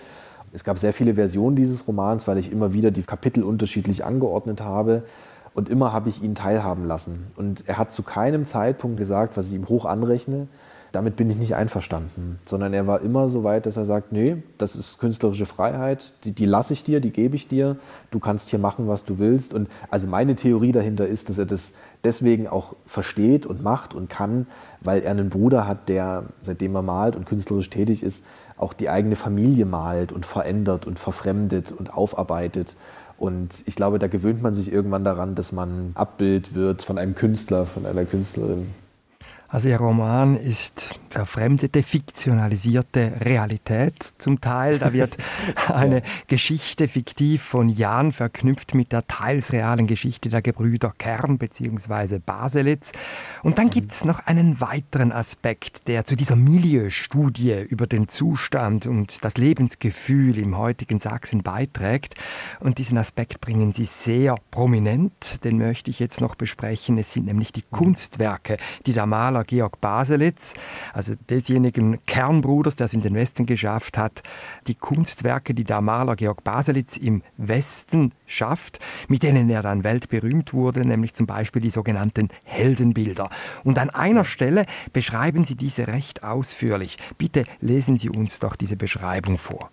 Es 0.53 0.63
gab 0.63 0.77
sehr 0.77 0.93
viele 0.93 1.15
Versionen 1.15 1.55
dieses 1.55 1.87
Romans, 1.87 2.27
weil 2.27 2.37
ich 2.37 2.51
immer 2.51 2.73
wieder 2.73 2.91
die 2.91 3.01
Kapitel 3.01 3.43
unterschiedlich 3.43 4.05
angeordnet 4.05 4.61
habe. 4.61 5.03
Und 5.55 5.69
immer 5.69 5.93
habe 5.93 6.09
ich 6.09 6.23
ihn 6.23 6.35
teilhaben 6.35 6.87
lassen. 6.87 7.27
Und 7.35 7.67
er 7.67 7.77
hat 7.77 7.91
zu 7.91 8.03
keinem 8.03 8.45
Zeitpunkt 8.45 8.97
gesagt, 8.97 9.37
was 9.37 9.47
ich 9.47 9.53
ihm 9.53 9.67
hoch 9.67 9.85
anrechne, 9.85 10.47
damit 10.93 11.15
bin 11.15 11.27
ich 11.31 11.37
nicht 11.37 11.55
einverstanden, 11.55 12.37
sondern 12.45 12.71
er 12.71 12.85
war 12.85 13.01
immer 13.01 13.27
so 13.27 13.43
weit, 13.43 13.65
dass 13.65 13.77
er 13.77 13.85
sagt, 13.85 14.11
nee, 14.11 14.37
das 14.59 14.75
ist 14.75 14.99
künstlerische 14.99 15.47
Freiheit, 15.47 16.13
die, 16.23 16.33
die 16.33 16.45
lasse 16.45 16.73
ich 16.73 16.83
dir, 16.83 16.99
die 16.99 17.09
gebe 17.09 17.35
ich 17.35 17.47
dir, 17.47 17.77
du 18.11 18.19
kannst 18.19 18.49
hier 18.49 18.59
machen, 18.59 18.87
was 18.87 19.03
du 19.03 19.17
willst. 19.17 19.55
Und 19.55 19.69
also 19.89 20.05
meine 20.05 20.35
Theorie 20.35 20.71
dahinter 20.71 21.07
ist, 21.07 21.29
dass 21.29 21.39
er 21.39 21.47
das 21.47 21.73
deswegen 22.03 22.47
auch 22.47 22.75
versteht 22.85 23.47
und 23.47 23.63
macht 23.63 23.95
und 23.95 24.07
kann, 24.07 24.45
weil 24.83 25.01
er 25.01 25.11
einen 25.11 25.29
Bruder 25.29 25.67
hat, 25.67 25.89
der, 25.89 26.23
seitdem 26.41 26.75
er 26.75 26.81
malt 26.81 27.15
und 27.15 27.25
künstlerisch 27.25 27.69
tätig 27.69 28.03
ist, 28.03 28.23
auch 28.57 28.73
die 28.73 28.89
eigene 28.89 29.15
Familie 29.15 29.65
malt 29.65 30.11
und 30.11 30.25
verändert 30.25 30.85
und 30.85 30.99
verfremdet 30.99 31.71
und 31.71 31.93
aufarbeitet. 31.93 32.75
Und 33.17 33.63
ich 33.65 33.75
glaube, 33.75 33.99
da 33.99 34.07
gewöhnt 34.07 34.41
man 34.41 34.53
sich 34.53 34.71
irgendwann 34.71 35.03
daran, 35.03 35.35
dass 35.35 35.51
man 35.51 35.91
Abbild 35.95 36.55
wird 36.55 36.83
von 36.83 36.97
einem 36.97 37.15
Künstler, 37.15 37.65
von 37.65 37.85
einer 37.85 38.05
Künstlerin. 38.05 38.67
Also 39.53 39.69
Ihr 39.69 39.77
Roman 39.77 40.35
ist 40.35 40.99
verfremdete, 41.11 41.83
fiktionalisierte 41.83 43.13
Realität 43.21 44.15
zum 44.17 44.41
Teil. 44.41 44.79
Da 44.79 44.93
wird 44.93 45.15
eine 45.67 46.01
Geschichte 46.25 46.87
fiktiv 46.87 47.43
von 47.43 47.69
Jan 47.69 48.11
verknüpft 48.13 48.73
mit 48.73 48.91
der 48.91 49.05
teils 49.05 49.53
realen 49.53 49.85
Geschichte 49.85 50.29
der 50.29 50.41
Gebrüder 50.41 50.91
Kern 50.97 51.37
bzw. 51.37 52.17
Baselitz. 52.17 52.93
Und 53.43 53.59
dann 53.59 53.69
gibt 53.69 53.91
es 53.91 54.05
noch 54.05 54.25
einen 54.25 54.59
weiteren 54.59 55.11
Aspekt, 55.11 55.87
der 55.87 56.03
zu 56.03 56.15
dieser 56.15 56.35
Milieustudie 56.35 57.61
über 57.69 57.85
den 57.85 58.07
Zustand 58.07 58.87
und 58.87 59.23
das 59.23 59.37
Lebensgefühl 59.37 60.39
im 60.39 60.57
heutigen 60.57 60.97
Sachsen 60.97 61.43
beiträgt. 61.43 62.15
Und 62.59 62.79
diesen 62.79 62.97
Aspekt 62.97 63.39
bringen 63.39 63.71
Sie 63.71 63.85
sehr 63.85 64.33
prominent. 64.49 65.43
Den 65.43 65.59
möchte 65.59 65.91
ich 65.91 65.99
jetzt 65.99 66.21
noch 66.21 66.33
besprechen. 66.33 66.97
Es 66.97 67.13
sind 67.13 67.27
nämlich 67.27 67.53
die 67.53 67.61
Kunstwerke, 67.69 68.57
die 68.87 68.93
der 68.93 69.05
Maler 69.05 69.42
Georg 69.43 69.79
Baselitz, 69.81 70.53
also 70.93 71.13
desjenigen 71.29 72.03
Kernbruders, 72.05 72.75
der 72.75 72.85
es 72.85 72.93
in 72.93 73.01
den 73.01 73.13
Westen 73.13 73.45
geschafft 73.45 73.97
hat, 73.97 74.23
die 74.67 74.75
Kunstwerke, 74.75 75.53
die 75.53 75.63
der 75.63 75.81
Maler 75.81 76.15
Georg 76.15 76.43
Baselitz 76.43 76.97
im 76.97 77.23
Westen 77.37 78.11
schafft, 78.25 78.79
mit 79.07 79.23
denen 79.23 79.49
er 79.49 79.61
dann 79.61 79.83
weltberühmt 79.83 80.53
wurde, 80.53 80.85
nämlich 80.85 81.13
zum 81.13 81.25
Beispiel 81.25 81.61
die 81.61 81.69
sogenannten 81.69 82.29
Heldenbilder. 82.43 83.29
Und 83.63 83.79
an 83.79 83.89
einer 83.89 84.25
Stelle 84.25 84.65
beschreiben 84.91 85.45
Sie 85.45 85.55
diese 85.55 85.87
recht 85.87 86.23
ausführlich. 86.23 86.97
Bitte 87.17 87.45
lesen 87.61 87.97
Sie 87.97 88.09
uns 88.09 88.39
doch 88.39 88.55
diese 88.55 88.75
Beschreibung 88.75 89.37
vor. 89.37 89.69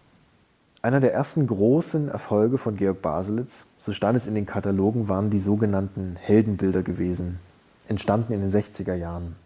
Einer 0.82 1.00
der 1.00 1.12
ersten 1.12 1.46
großen 1.46 2.08
Erfolge 2.08 2.56
von 2.56 2.76
Georg 2.76 3.02
Baselitz, 3.02 3.66
so 3.78 3.92
stand 3.92 4.16
es 4.16 4.26
in 4.26 4.34
den 4.34 4.46
Katalogen, 4.46 5.08
waren 5.08 5.28
die 5.28 5.38
sogenannten 5.38 6.16
Heldenbilder 6.18 6.82
gewesen, 6.82 7.38
entstanden 7.86 8.32
in 8.32 8.40
den 8.40 8.50
60er 8.50 8.94
Jahren. 8.94 9.36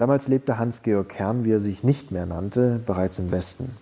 Damals 0.00 0.28
lebte 0.28 0.56
Hans-Georg 0.56 1.10
Kern, 1.10 1.44
wie 1.44 1.52
er 1.52 1.60
sich 1.60 1.84
nicht 1.84 2.10
mehr 2.10 2.24
nannte, 2.24 2.80
bereits 2.86 3.18
im 3.18 3.30
Westen. 3.30 3.76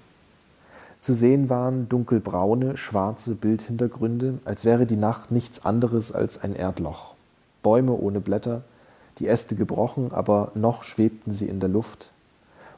Zu 0.98 1.14
sehen 1.14 1.48
waren 1.48 1.88
dunkelbraune, 1.88 2.76
schwarze 2.76 3.36
Bildhintergründe, 3.36 4.40
als 4.44 4.64
wäre 4.64 4.84
die 4.84 4.96
Nacht 4.96 5.30
nichts 5.30 5.64
anderes 5.64 6.10
als 6.10 6.42
ein 6.42 6.56
Erdloch. 6.56 7.14
Bäume 7.62 7.92
ohne 7.92 8.18
Blätter, 8.18 8.62
die 9.20 9.28
Äste 9.28 9.54
gebrochen, 9.54 10.10
aber 10.10 10.50
noch 10.56 10.82
schwebten 10.82 11.32
sie 11.32 11.46
in 11.46 11.60
der 11.60 11.68
Luft. 11.68 12.10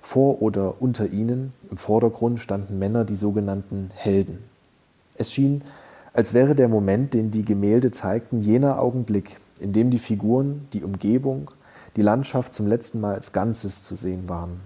Vor 0.02 0.42
oder 0.42 0.74
unter 0.82 1.10
ihnen, 1.10 1.54
im 1.70 1.78
Vordergrund, 1.78 2.40
standen 2.40 2.78
Männer, 2.78 3.06
die 3.06 3.16
sogenannten 3.16 3.90
Helden. 3.94 4.40
Es 5.14 5.32
schien, 5.32 5.62
als 6.12 6.34
wäre 6.34 6.54
der 6.54 6.68
Moment, 6.68 7.14
den 7.14 7.30
die 7.30 7.46
Gemälde 7.46 7.90
zeigten, 7.90 8.42
jener 8.42 8.78
Augenblick, 8.78 9.38
in 9.60 9.72
dem 9.72 9.88
die 9.88 9.98
Figuren, 9.98 10.68
die 10.74 10.84
Umgebung, 10.84 11.50
die 11.96 12.02
Landschaft 12.02 12.54
zum 12.54 12.66
letzten 12.66 13.00
Mal 13.00 13.14
als 13.14 13.32
Ganzes 13.32 13.82
zu 13.82 13.94
sehen 13.94 14.28
waren. 14.28 14.60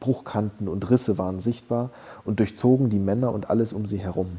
Bruchkanten 0.00 0.68
und 0.68 0.90
Risse 0.90 1.18
waren 1.18 1.40
sichtbar 1.40 1.90
und 2.24 2.38
durchzogen 2.38 2.90
die 2.90 2.98
Männer 2.98 3.32
und 3.32 3.50
alles 3.50 3.72
um 3.72 3.86
sie 3.86 3.98
herum. 3.98 4.38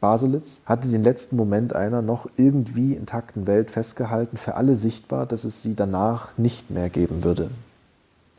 Baselitz 0.00 0.58
hatte 0.64 0.88
den 0.88 1.04
letzten 1.04 1.36
Moment 1.36 1.74
einer 1.74 2.00
noch 2.00 2.28
irgendwie 2.36 2.94
intakten 2.94 3.46
Welt 3.46 3.70
festgehalten, 3.70 4.38
für 4.38 4.54
alle 4.54 4.74
sichtbar, 4.74 5.26
dass 5.26 5.44
es 5.44 5.62
sie 5.62 5.74
danach 5.74 6.30
nicht 6.38 6.70
mehr 6.70 6.88
geben 6.88 7.22
würde. 7.22 7.50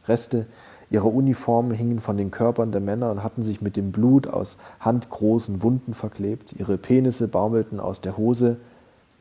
Reste 0.08 0.48
ihrer 0.90 1.14
Uniformen 1.14 1.72
hingen 1.72 2.00
von 2.00 2.18
den 2.18 2.32
Körpern 2.32 2.72
der 2.72 2.82
Männer 2.82 3.12
und 3.12 3.24
hatten 3.24 3.44
sich 3.44 3.62
mit 3.62 3.78
dem 3.78 3.92
Blut 3.92 4.28
aus 4.28 4.58
handgroßen 4.80 5.62
Wunden 5.62 5.94
verklebt, 5.94 6.54
ihre 6.58 6.78
Penisse 6.78 7.28
baumelten 7.28 7.80
aus 7.80 8.02
der 8.02 8.18
Hose. 8.18 8.58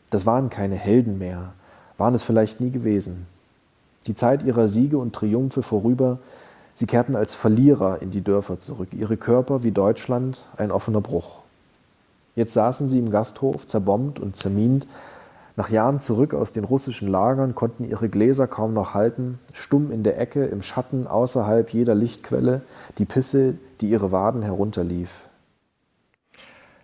Das 0.08 0.26
waren 0.26 0.50
keine 0.50 0.74
Helden 0.74 1.18
mehr, 1.18 1.52
waren 1.96 2.14
es 2.14 2.22
vielleicht 2.22 2.60
nie 2.60 2.70
gewesen. 2.70 3.26
Die 4.06 4.14
Zeit 4.14 4.42
ihrer 4.42 4.68
Siege 4.68 4.98
und 4.98 5.14
Triumphe 5.14 5.62
vorüber, 5.62 6.18
sie 6.72 6.86
kehrten 6.86 7.16
als 7.16 7.34
Verlierer 7.34 8.00
in 8.00 8.10
die 8.10 8.22
Dörfer 8.22 8.58
zurück, 8.58 8.88
ihre 8.92 9.16
Körper 9.16 9.62
wie 9.62 9.72
Deutschland 9.72 10.48
ein 10.56 10.70
offener 10.70 11.00
Bruch. 11.00 11.40
Jetzt 12.34 12.54
saßen 12.54 12.88
sie 12.88 12.98
im 12.98 13.10
Gasthof, 13.10 13.66
zerbombt 13.66 14.18
und 14.18 14.36
zermint, 14.36 14.86
nach 15.56 15.68
Jahren 15.68 16.00
zurück 16.00 16.32
aus 16.32 16.52
den 16.52 16.64
russischen 16.64 17.08
Lagern, 17.08 17.54
konnten 17.54 17.84
ihre 17.84 18.08
Gläser 18.08 18.46
kaum 18.46 18.72
noch 18.72 18.94
halten, 18.94 19.38
stumm 19.52 19.90
in 19.90 20.02
der 20.02 20.18
Ecke, 20.18 20.46
im 20.46 20.62
Schatten, 20.62 21.06
außerhalb 21.06 21.68
jeder 21.70 21.94
Lichtquelle, 21.94 22.62
die 22.96 23.04
Pisse, 23.04 23.54
die 23.82 23.90
ihre 23.90 24.10
Waden 24.10 24.40
herunterlief. 24.40 25.10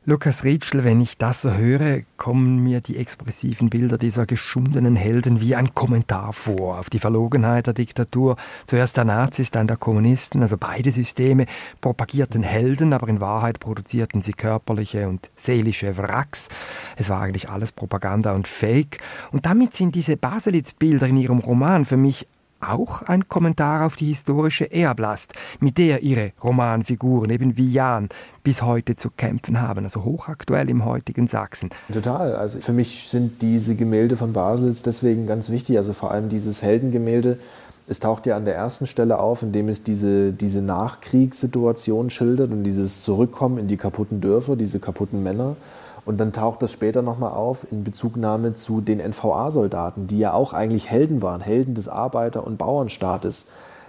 Lukas 0.08 0.44
Rietschel, 0.44 0.84
wenn 0.84 1.00
ich 1.00 1.18
das 1.18 1.42
so 1.42 1.54
höre, 1.54 2.02
kommen 2.16 2.62
mir 2.62 2.80
die 2.80 2.96
expressiven 2.96 3.70
Bilder 3.70 3.98
dieser 3.98 4.24
geschundenen 4.24 4.94
Helden 4.94 5.40
wie 5.40 5.56
ein 5.56 5.74
Kommentar 5.74 6.32
vor 6.32 6.78
auf 6.78 6.88
die 6.88 7.00
Verlogenheit 7.00 7.66
der 7.66 7.74
Diktatur. 7.74 8.36
Zuerst 8.66 8.96
der 8.96 9.04
Nazis, 9.04 9.50
dann 9.50 9.66
der 9.66 9.76
Kommunisten, 9.76 10.42
also 10.42 10.58
beide 10.58 10.92
Systeme 10.92 11.46
propagierten 11.80 12.44
Helden, 12.44 12.92
aber 12.92 13.08
in 13.08 13.20
Wahrheit 13.20 13.58
produzierten 13.58 14.22
sie 14.22 14.32
körperliche 14.32 15.08
und 15.08 15.28
seelische 15.34 15.96
Wracks. 15.96 16.50
Es 16.94 17.10
war 17.10 17.20
eigentlich 17.20 17.48
alles 17.48 17.72
Propaganda 17.72 18.32
und 18.32 18.46
Fake. 18.46 18.98
Und 19.32 19.44
damit 19.44 19.74
sind 19.74 19.96
diese 19.96 20.16
Baselitz-Bilder 20.16 21.08
in 21.08 21.16
ihrem 21.16 21.40
Roman 21.40 21.84
für 21.84 21.96
mich 21.96 22.28
auch 22.60 23.02
ein 23.02 23.28
Kommentar 23.28 23.86
auf 23.86 23.96
die 23.96 24.06
historische 24.06 24.70
Erblast, 24.72 25.34
mit 25.60 25.78
der 25.78 26.02
ihre 26.02 26.32
Romanfiguren, 26.42 27.30
eben 27.30 27.56
wie 27.56 27.70
Jan, 27.70 28.08
bis 28.42 28.62
heute 28.62 28.96
zu 28.96 29.10
kämpfen 29.10 29.60
haben, 29.60 29.84
also 29.84 30.04
hochaktuell 30.04 30.70
im 30.70 30.84
heutigen 30.84 31.26
Sachsen. 31.26 31.70
Total. 31.92 32.36
Also 32.36 32.60
für 32.60 32.72
mich 32.72 33.08
sind 33.10 33.42
diese 33.42 33.74
Gemälde 33.74 34.16
von 34.16 34.32
Baselitz 34.32 34.82
deswegen 34.82 35.26
ganz 35.26 35.50
wichtig, 35.50 35.76
also 35.76 35.92
vor 35.92 36.10
allem 36.10 36.28
dieses 36.28 36.62
Heldengemälde. 36.62 37.38
Es 37.88 38.00
taucht 38.00 38.26
ja 38.26 38.36
an 38.36 38.44
der 38.44 38.56
ersten 38.56 38.86
Stelle 38.86 39.18
auf, 39.18 39.42
indem 39.42 39.68
es 39.68 39.82
diese, 39.82 40.32
diese 40.32 40.60
Nachkriegssituation 40.60 42.10
schildert 42.10 42.50
und 42.50 42.64
dieses 42.64 43.02
Zurückkommen 43.02 43.58
in 43.58 43.68
die 43.68 43.76
kaputten 43.76 44.20
Dörfer, 44.20 44.56
diese 44.56 44.80
kaputten 44.80 45.22
Männer. 45.22 45.56
Und 46.06 46.18
dann 46.18 46.32
taucht 46.32 46.62
das 46.62 46.70
später 46.70 47.02
nochmal 47.02 47.32
auf 47.32 47.70
in 47.70 47.82
Bezugnahme 47.82 48.54
zu 48.54 48.80
den 48.80 49.00
NVA-Soldaten, 49.00 50.06
die 50.06 50.20
ja 50.20 50.32
auch 50.32 50.52
eigentlich 50.52 50.88
Helden 50.88 51.20
waren, 51.20 51.40
Helden 51.40 51.74
des 51.74 51.88
Arbeiter- 51.88 52.46
und 52.46 52.58
Bauernstaates 52.58 53.44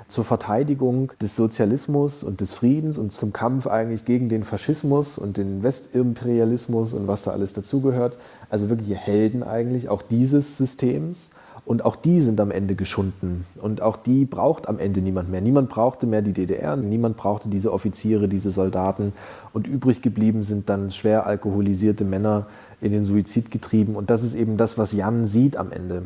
zur 0.07 0.23
Verteidigung 0.23 1.11
des 1.21 1.35
Sozialismus 1.35 2.23
und 2.23 2.41
des 2.41 2.53
Friedens 2.53 2.97
und 2.97 3.11
zum 3.11 3.33
Kampf 3.33 3.67
eigentlich 3.67 4.03
gegen 4.03 4.29
den 4.29 4.43
Faschismus 4.43 5.19
und 5.19 5.37
den 5.37 5.61
Westimperialismus 5.61 6.93
und 6.93 7.07
was 7.07 7.23
da 7.23 7.31
alles 7.31 7.53
dazugehört. 7.53 8.17
Also 8.49 8.69
wirklich 8.69 8.97
Helden 8.97 9.43
eigentlich 9.43 9.89
auch 9.89 10.01
dieses 10.01 10.57
Systems. 10.57 11.29
Und 11.67 11.83
auch 11.83 11.97
die 11.97 12.21
sind 12.21 12.39
am 12.39 12.49
Ende 12.49 12.75
geschunden. 12.75 13.43
Und 13.61 13.81
auch 13.81 13.97
die 13.97 14.23
braucht 14.23 14.69
am 14.69 14.79
Ende 14.79 15.01
niemand 15.01 15.29
mehr. 15.29 15.41
Niemand 15.41 15.67
brauchte 15.67 16.07
mehr 16.07 16.21
die 16.21 16.31
DDR, 16.31 16.77
niemand 16.77 17.17
brauchte 17.17 17.49
diese 17.49 17.73
Offiziere, 17.73 18.29
diese 18.29 18.51
Soldaten. 18.51 19.11
Und 19.51 19.67
übrig 19.67 20.01
geblieben 20.01 20.45
sind 20.45 20.69
dann 20.69 20.91
schwer 20.91 21.27
alkoholisierte 21.27 22.05
Männer 22.05 22.45
in 22.79 22.93
den 22.93 23.03
Suizid 23.03 23.51
getrieben. 23.51 23.97
Und 23.97 24.09
das 24.09 24.23
ist 24.23 24.33
eben 24.33 24.55
das, 24.55 24.77
was 24.77 24.93
Jan 24.93 25.25
sieht 25.25 25.57
am 25.57 25.73
Ende. 25.73 26.03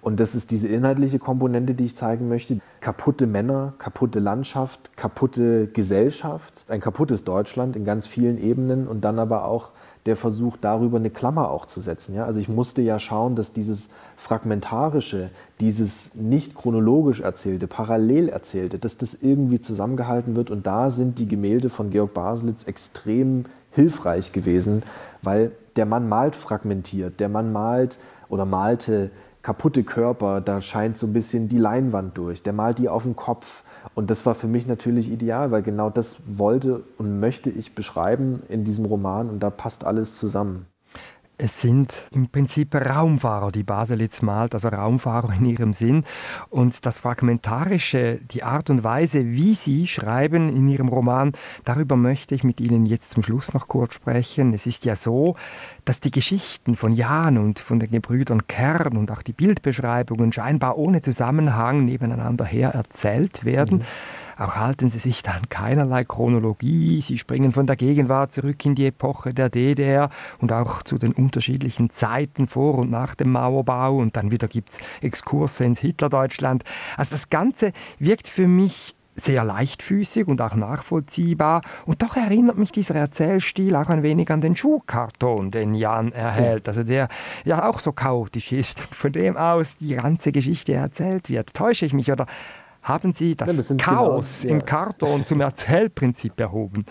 Und 0.00 0.18
das 0.18 0.34
ist 0.34 0.50
diese 0.50 0.66
inhaltliche 0.66 1.18
Komponente, 1.18 1.74
die 1.74 1.84
ich 1.84 1.94
zeigen 1.94 2.30
möchte. 2.30 2.60
Kaputte 2.80 3.26
Männer, 3.26 3.74
kaputte 3.76 4.18
Landschaft, 4.18 4.96
kaputte 4.96 5.66
Gesellschaft, 5.66 6.64
ein 6.68 6.80
kaputtes 6.80 7.22
Deutschland 7.24 7.76
in 7.76 7.84
ganz 7.84 8.06
vielen 8.06 8.42
Ebenen 8.42 8.88
und 8.88 9.04
dann 9.04 9.18
aber 9.18 9.44
auch 9.44 9.72
der 10.06 10.16
versucht, 10.16 10.64
darüber 10.64 10.96
eine 10.96 11.10
Klammer 11.10 11.50
auch 11.50 11.66
zu 11.66 11.80
setzen. 11.80 12.14
Ja? 12.14 12.24
Also 12.24 12.40
ich 12.40 12.48
musste 12.48 12.82
ja 12.82 12.98
schauen, 12.98 13.36
dass 13.36 13.52
dieses 13.52 13.88
Fragmentarische, 14.22 15.30
dieses 15.58 16.14
nicht 16.14 16.54
chronologisch 16.54 17.20
erzählte, 17.20 17.66
parallel 17.66 18.28
erzählte, 18.28 18.78
dass 18.78 18.96
das 18.96 19.14
irgendwie 19.14 19.60
zusammengehalten 19.60 20.36
wird. 20.36 20.50
Und 20.52 20.64
da 20.66 20.90
sind 20.90 21.18
die 21.18 21.26
Gemälde 21.26 21.70
von 21.70 21.90
Georg 21.90 22.14
Baselitz 22.14 22.62
extrem 22.62 23.46
hilfreich 23.72 24.32
gewesen, 24.32 24.84
weil 25.22 25.50
der 25.74 25.86
Mann 25.86 26.08
malt 26.08 26.36
fragmentiert, 26.36 27.18
der 27.18 27.28
Mann 27.28 27.52
malt 27.52 27.98
oder 28.28 28.44
malte 28.44 29.10
kaputte 29.42 29.82
Körper, 29.82 30.40
da 30.40 30.60
scheint 30.60 30.98
so 30.98 31.08
ein 31.08 31.12
bisschen 31.12 31.48
die 31.48 31.58
Leinwand 31.58 32.16
durch, 32.16 32.44
der 32.44 32.52
malt 32.52 32.78
die 32.78 32.88
auf 32.88 33.02
den 33.02 33.16
Kopf. 33.16 33.64
Und 33.96 34.08
das 34.08 34.24
war 34.24 34.36
für 34.36 34.46
mich 34.46 34.68
natürlich 34.68 35.10
ideal, 35.10 35.50
weil 35.50 35.62
genau 35.62 35.90
das 35.90 36.14
wollte 36.26 36.84
und 36.96 37.18
möchte 37.18 37.50
ich 37.50 37.74
beschreiben 37.74 38.40
in 38.48 38.64
diesem 38.64 38.84
Roman 38.84 39.28
und 39.28 39.40
da 39.40 39.50
passt 39.50 39.84
alles 39.84 40.16
zusammen. 40.16 40.66
Es 41.44 41.60
sind 41.60 42.04
im 42.12 42.28
Prinzip 42.28 42.72
Raumfahrer, 42.72 43.50
die 43.50 43.64
Baselitz 43.64 44.22
malt, 44.22 44.54
also 44.54 44.68
Raumfahrer 44.68 45.34
in 45.34 45.46
ihrem 45.46 45.72
Sinn. 45.72 46.04
Und 46.50 46.86
das 46.86 47.00
Fragmentarische, 47.00 48.20
die 48.30 48.44
Art 48.44 48.70
und 48.70 48.84
Weise, 48.84 49.26
wie 49.26 49.52
Sie 49.54 49.88
schreiben 49.88 50.48
in 50.50 50.68
Ihrem 50.68 50.86
Roman, 50.86 51.32
darüber 51.64 51.96
möchte 51.96 52.36
ich 52.36 52.44
mit 52.44 52.60
Ihnen 52.60 52.86
jetzt 52.86 53.10
zum 53.10 53.24
Schluss 53.24 53.54
noch 53.54 53.66
kurz 53.66 53.94
sprechen. 53.94 54.54
Es 54.54 54.68
ist 54.68 54.84
ja 54.84 54.94
so, 54.94 55.34
dass 55.84 55.98
die 55.98 56.12
Geschichten 56.12 56.76
von 56.76 56.92
Jan 56.92 57.36
und 57.38 57.58
von 57.58 57.80
den 57.80 57.90
Gebrüdern 57.90 58.46
Kern 58.46 58.96
und 58.96 59.10
auch 59.10 59.22
die 59.22 59.32
Bildbeschreibungen 59.32 60.30
scheinbar 60.30 60.78
ohne 60.78 61.00
Zusammenhang 61.00 61.84
nebeneinander 61.84 62.44
her 62.44 62.68
erzählt 62.70 63.44
werden. 63.44 63.78
Mhm. 63.78 63.84
Auch 64.38 64.56
halten 64.56 64.88
sie 64.88 64.98
sich 64.98 65.22
dann 65.22 65.48
keinerlei 65.48 66.04
Chronologie. 66.04 67.00
Sie 67.00 67.18
springen 67.18 67.52
von 67.52 67.66
der 67.66 67.76
Gegenwart 67.76 68.32
zurück 68.32 68.64
in 68.64 68.74
die 68.74 68.86
Epoche 68.86 69.34
der 69.34 69.50
DDR 69.50 70.10
und 70.40 70.52
auch 70.52 70.82
zu 70.82 70.98
den 70.98 71.12
unterschiedlichen 71.12 71.90
Zeiten 71.90 72.48
vor 72.48 72.78
und 72.78 72.90
nach 72.90 73.14
dem 73.14 73.32
Mauerbau. 73.32 73.96
Und 73.96 74.16
dann 74.16 74.30
wieder 74.30 74.48
gibt 74.48 74.70
es 74.70 74.80
Exkurse 75.00 75.64
ins 75.64 75.80
Hitlerdeutschland. 75.80 76.64
Also 76.96 77.12
das 77.12 77.30
Ganze 77.30 77.72
wirkt 77.98 78.28
für 78.28 78.48
mich 78.48 78.94
sehr 79.14 79.44
leichtfüßig 79.44 80.26
und 80.26 80.40
auch 80.40 80.54
nachvollziehbar. 80.54 81.62
Und 81.84 82.02
doch 82.02 82.16
erinnert 82.16 82.56
mich 82.56 82.72
dieser 82.72 82.94
Erzählstil 82.94 83.76
auch 83.76 83.88
ein 83.88 84.02
wenig 84.02 84.30
an 84.30 84.40
den 84.40 84.56
Schuhkarton, 84.56 85.50
den 85.50 85.74
Jan 85.74 86.12
erhält. 86.12 86.68
Also 86.68 86.82
der 86.82 87.08
ja 87.44 87.68
auch 87.68 87.78
so 87.80 87.92
chaotisch 87.92 88.52
ist, 88.52 88.94
von 88.94 89.12
dem 89.12 89.36
aus 89.36 89.76
die 89.76 89.94
ganze 89.94 90.32
Geschichte 90.32 90.72
erzählt 90.72 91.28
wird. 91.28 91.54
Täusche 91.54 91.86
ich 91.86 91.92
mich 91.92 92.10
oder 92.10 92.26
haben 92.82 93.12
Sie 93.12 93.36
das, 93.36 93.48
ja, 93.48 93.54
das 93.54 93.76
Chaos 93.78 94.42
genau, 94.42 94.54
ja. 94.54 94.58
im 94.58 94.64
Karton 94.64 95.24
zum 95.24 95.40
Erzählprinzip 95.40 96.38
erhoben? 96.38 96.84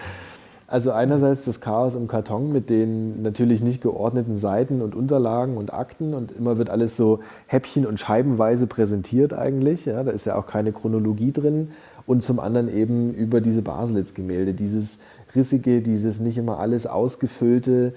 Also 0.71 0.93
einerseits 0.93 1.43
das 1.43 1.59
Chaos 1.59 1.95
im 1.95 2.07
Karton 2.07 2.53
mit 2.53 2.69
den 2.69 3.21
natürlich 3.21 3.61
nicht 3.61 3.81
geordneten 3.81 4.37
Seiten 4.37 4.81
und 4.81 4.95
Unterlagen 4.95 5.57
und 5.57 5.73
Akten 5.73 6.13
und 6.13 6.31
immer 6.31 6.57
wird 6.57 6.69
alles 6.69 6.95
so 6.95 7.19
häppchen- 7.47 7.85
und 7.85 7.99
scheibenweise 7.99 8.67
präsentiert 8.67 9.33
eigentlich. 9.33 9.83
Ja, 9.83 10.01
da 10.03 10.11
ist 10.11 10.25
ja 10.25 10.37
auch 10.37 10.47
keine 10.47 10.71
Chronologie 10.71 11.33
drin. 11.33 11.71
Und 12.05 12.23
zum 12.23 12.39
anderen 12.39 12.73
eben 12.73 13.13
über 13.13 13.41
diese 13.41 13.61
Baselitz-Gemälde, 13.61 14.53
dieses 14.53 14.99
rissige, 15.35 15.81
dieses 15.81 16.21
nicht 16.21 16.37
immer 16.37 16.59
alles 16.59 16.87
ausgefüllte. 16.87 17.93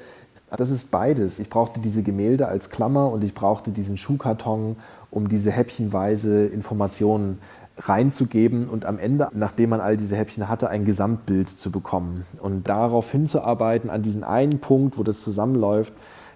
Das 0.50 0.70
ist 0.70 0.90
beides. 0.90 1.38
Ich 1.38 1.50
brauchte 1.50 1.78
diese 1.78 2.02
Gemälde 2.02 2.48
als 2.48 2.70
Klammer 2.70 3.08
und 3.12 3.22
ich 3.22 3.34
brauchte 3.34 3.70
diesen 3.70 3.96
Schuhkarton, 3.96 4.74
um 5.12 5.28
diese 5.28 5.52
häppchenweise 5.52 6.46
Informationen 6.46 7.38
reinzugeben 7.78 8.68
und 8.68 8.84
am 8.84 8.98
Ende, 8.98 9.28
nachdem 9.32 9.70
man 9.70 9.80
all 9.80 9.96
diese 9.96 10.16
Häppchen 10.16 10.48
hatte, 10.48 10.68
ein 10.68 10.84
Gesamtbild 10.84 11.48
zu 11.48 11.70
bekommen. 11.70 12.24
Und 12.40 12.68
darauf 12.68 13.10
hinzuarbeiten, 13.10 13.90
an 13.90 14.02
diesen 14.02 14.24
einen 14.24 14.60
Punkt, 14.60 14.96
wo 14.98 15.02
das 15.02 15.22
zusammenläuft, 15.22 15.92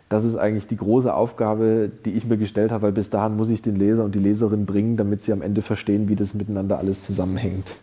das 0.08 0.24
ist 0.24 0.36
eigentlich 0.36 0.66
die 0.66 0.76
große 0.76 1.12
Aufgabe, 1.12 1.90
die 2.04 2.12
ich 2.12 2.24
mir 2.26 2.38
gestellt 2.38 2.72
habe, 2.72 2.82
weil 2.82 2.92
bis 2.92 3.10
dahin 3.10 3.36
muss 3.36 3.50
ich 3.50 3.60
den 3.60 3.76
Leser 3.76 4.04
und 4.04 4.14
die 4.14 4.20
Leserin 4.20 4.64
bringen, 4.64 4.96
damit 4.96 5.22
sie 5.22 5.32
am 5.32 5.42
Ende 5.42 5.60
verstehen, 5.60 6.08
wie 6.08 6.16
das 6.16 6.34
miteinander 6.34 6.78
alles 6.78 7.04
zusammenhängt. 7.04 7.76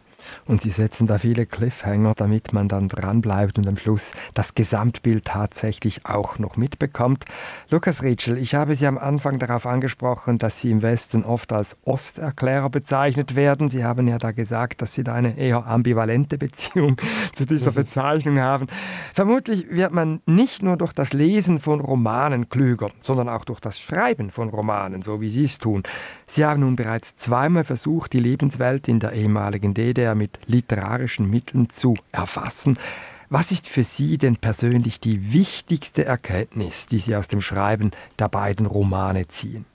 Und 0.45 0.61
sie 0.61 0.69
setzen 0.69 1.07
da 1.07 1.17
viele 1.17 1.45
Cliffhanger, 1.45 2.13
damit 2.15 2.53
man 2.53 2.67
dann 2.67 2.87
dranbleibt 2.87 3.57
und 3.57 3.67
am 3.67 3.77
Schluss 3.77 4.13
das 4.33 4.55
Gesamtbild 4.55 5.25
tatsächlich 5.25 6.05
auch 6.05 6.39
noch 6.39 6.57
mitbekommt. 6.57 7.25
Lukas 7.69 8.03
Ritschel, 8.03 8.37
ich 8.37 8.55
habe 8.55 8.75
Sie 8.75 8.87
am 8.87 8.97
Anfang 8.97 9.39
darauf 9.39 9.65
angesprochen, 9.65 10.37
dass 10.37 10.61
Sie 10.61 10.71
im 10.71 10.81
Westen 10.81 11.23
oft 11.23 11.51
als 11.53 11.77
Osterklärer 11.83 12.69
bezeichnet 12.69 13.35
werden. 13.35 13.69
Sie 13.69 13.83
haben 13.83 14.07
ja 14.07 14.17
da 14.17 14.31
gesagt, 14.31 14.81
dass 14.81 14.93
Sie 14.93 15.03
da 15.03 15.13
eine 15.13 15.37
eher 15.37 15.65
ambivalente 15.67 16.37
Beziehung 16.37 16.97
zu 17.33 17.45
dieser 17.45 17.71
mhm. 17.71 17.75
Bezeichnung 17.75 18.39
haben. 18.39 18.67
Vermutlich 19.13 19.69
wird 19.69 19.91
man 19.91 20.21
nicht 20.25 20.63
nur 20.63 20.77
durch 20.77 20.93
das 20.93 21.13
Lesen 21.13 21.59
von 21.59 21.79
Romanen 21.79 22.49
klüger, 22.49 22.89
sondern 22.99 23.29
auch 23.29 23.45
durch 23.45 23.59
das 23.59 23.79
Schreiben 23.79 24.31
von 24.31 24.49
Romanen, 24.49 25.01
so 25.01 25.21
wie 25.21 25.29
Sie 25.29 25.43
es 25.43 25.57
tun. 25.57 25.83
Sie 26.25 26.45
haben 26.45 26.61
nun 26.61 26.75
bereits 26.75 27.15
zweimal 27.15 27.63
versucht, 27.63 28.13
die 28.13 28.19
Lebenswelt 28.19 28.87
in 28.87 28.99
der 28.99 29.13
ehemaligen 29.13 29.73
DDR 29.73 30.14
mit 30.15 30.39
literarischen 30.47 31.29
Mitteln 31.29 31.69
zu 31.69 31.95
erfassen. 32.11 32.77
Was 33.29 33.51
ist 33.51 33.67
für 33.67 33.83
Sie 33.83 34.17
denn 34.17 34.37
persönlich 34.37 34.99
die 34.99 35.33
wichtigste 35.33 36.05
Erkenntnis, 36.05 36.85
die 36.85 36.99
Sie 36.99 37.15
aus 37.15 37.27
dem 37.27 37.41
Schreiben 37.41 37.91
der 38.19 38.29
beiden 38.29 38.65
Romane 38.65 39.27
ziehen? 39.27 39.65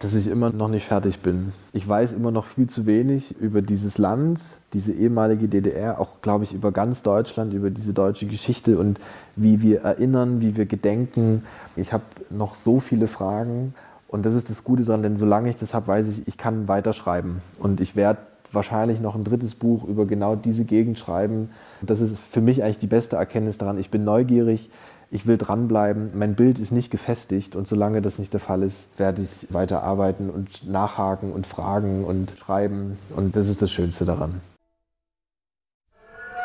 Dass 0.00 0.14
ich 0.14 0.28
immer 0.28 0.50
noch 0.50 0.68
nicht 0.68 0.86
fertig 0.86 1.20
bin. 1.20 1.52
Ich 1.72 1.88
weiß 1.88 2.12
immer 2.12 2.30
noch 2.30 2.44
viel 2.44 2.68
zu 2.68 2.86
wenig 2.86 3.36
über 3.40 3.62
dieses 3.62 3.98
Land, 3.98 4.40
diese 4.72 4.92
ehemalige 4.92 5.48
DDR, 5.48 6.00
auch 6.00 6.20
glaube 6.22 6.44
ich 6.44 6.52
über 6.54 6.70
ganz 6.70 7.02
Deutschland, 7.02 7.52
über 7.52 7.70
diese 7.70 7.92
deutsche 7.92 8.26
Geschichte 8.26 8.78
und 8.78 9.00
wie 9.34 9.60
wir 9.60 9.80
erinnern, 9.80 10.40
wie 10.40 10.56
wir 10.56 10.66
gedenken. 10.66 11.44
Ich 11.74 11.92
habe 11.92 12.04
noch 12.30 12.54
so 12.54 12.78
viele 12.78 13.08
Fragen 13.08 13.74
und 14.08 14.24
das 14.24 14.34
ist 14.34 14.50
das 14.50 14.64
Gute 14.64 14.84
daran, 14.84 15.02
denn 15.02 15.16
solange 15.16 15.50
ich 15.50 15.56
das 15.56 15.74
habe, 15.74 15.88
weiß 15.88 16.08
ich, 16.08 16.26
ich 16.26 16.38
kann 16.38 16.66
weiterschreiben 16.66 17.42
und 17.58 17.80
ich 17.80 17.94
werde 17.94 18.20
wahrscheinlich 18.52 19.00
noch 19.00 19.14
ein 19.14 19.24
drittes 19.24 19.54
Buch 19.54 19.84
über 19.84 20.06
genau 20.06 20.36
diese 20.36 20.64
Gegend 20.64 20.98
schreiben. 20.98 21.50
Das 21.82 22.00
ist 22.00 22.18
für 22.18 22.40
mich 22.40 22.62
eigentlich 22.62 22.78
die 22.78 22.86
beste 22.86 23.16
Erkenntnis 23.16 23.58
daran. 23.58 23.78
Ich 23.78 23.90
bin 23.90 24.04
neugierig, 24.04 24.70
ich 25.10 25.26
will 25.26 25.38
dranbleiben. 25.38 26.10
Mein 26.14 26.34
Bild 26.34 26.58
ist 26.58 26.72
nicht 26.72 26.90
gefestigt 26.90 27.56
und 27.56 27.66
solange 27.66 28.02
das 28.02 28.18
nicht 28.18 28.32
der 28.32 28.40
Fall 28.40 28.62
ist, 28.62 28.98
werde 28.98 29.22
ich 29.22 29.52
weiter 29.52 29.82
arbeiten 29.82 30.30
und 30.30 30.68
nachhaken 30.68 31.32
und 31.32 31.46
fragen 31.46 32.04
und 32.04 32.32
schreiben. 32.36 32.98
Und 33.16 33.36
das 33.36 33.48
ist 33.48 33.62
das 33.62 33.70
Schönste 33.70 34.04
daran. 34.04 34.40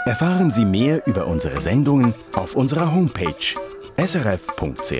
Erfahren 0.06 0.52
Sie 0.52 0.66
mehr 0.66 1.08
über 1.08 1.28
unsere 1.28 1.62
Sendungen 1.62 2.14
auf 2.36 2.56
unserer 2.58 2.94
Homepage 2.94 3.56
srf.ch-kultur. 3.98 4.94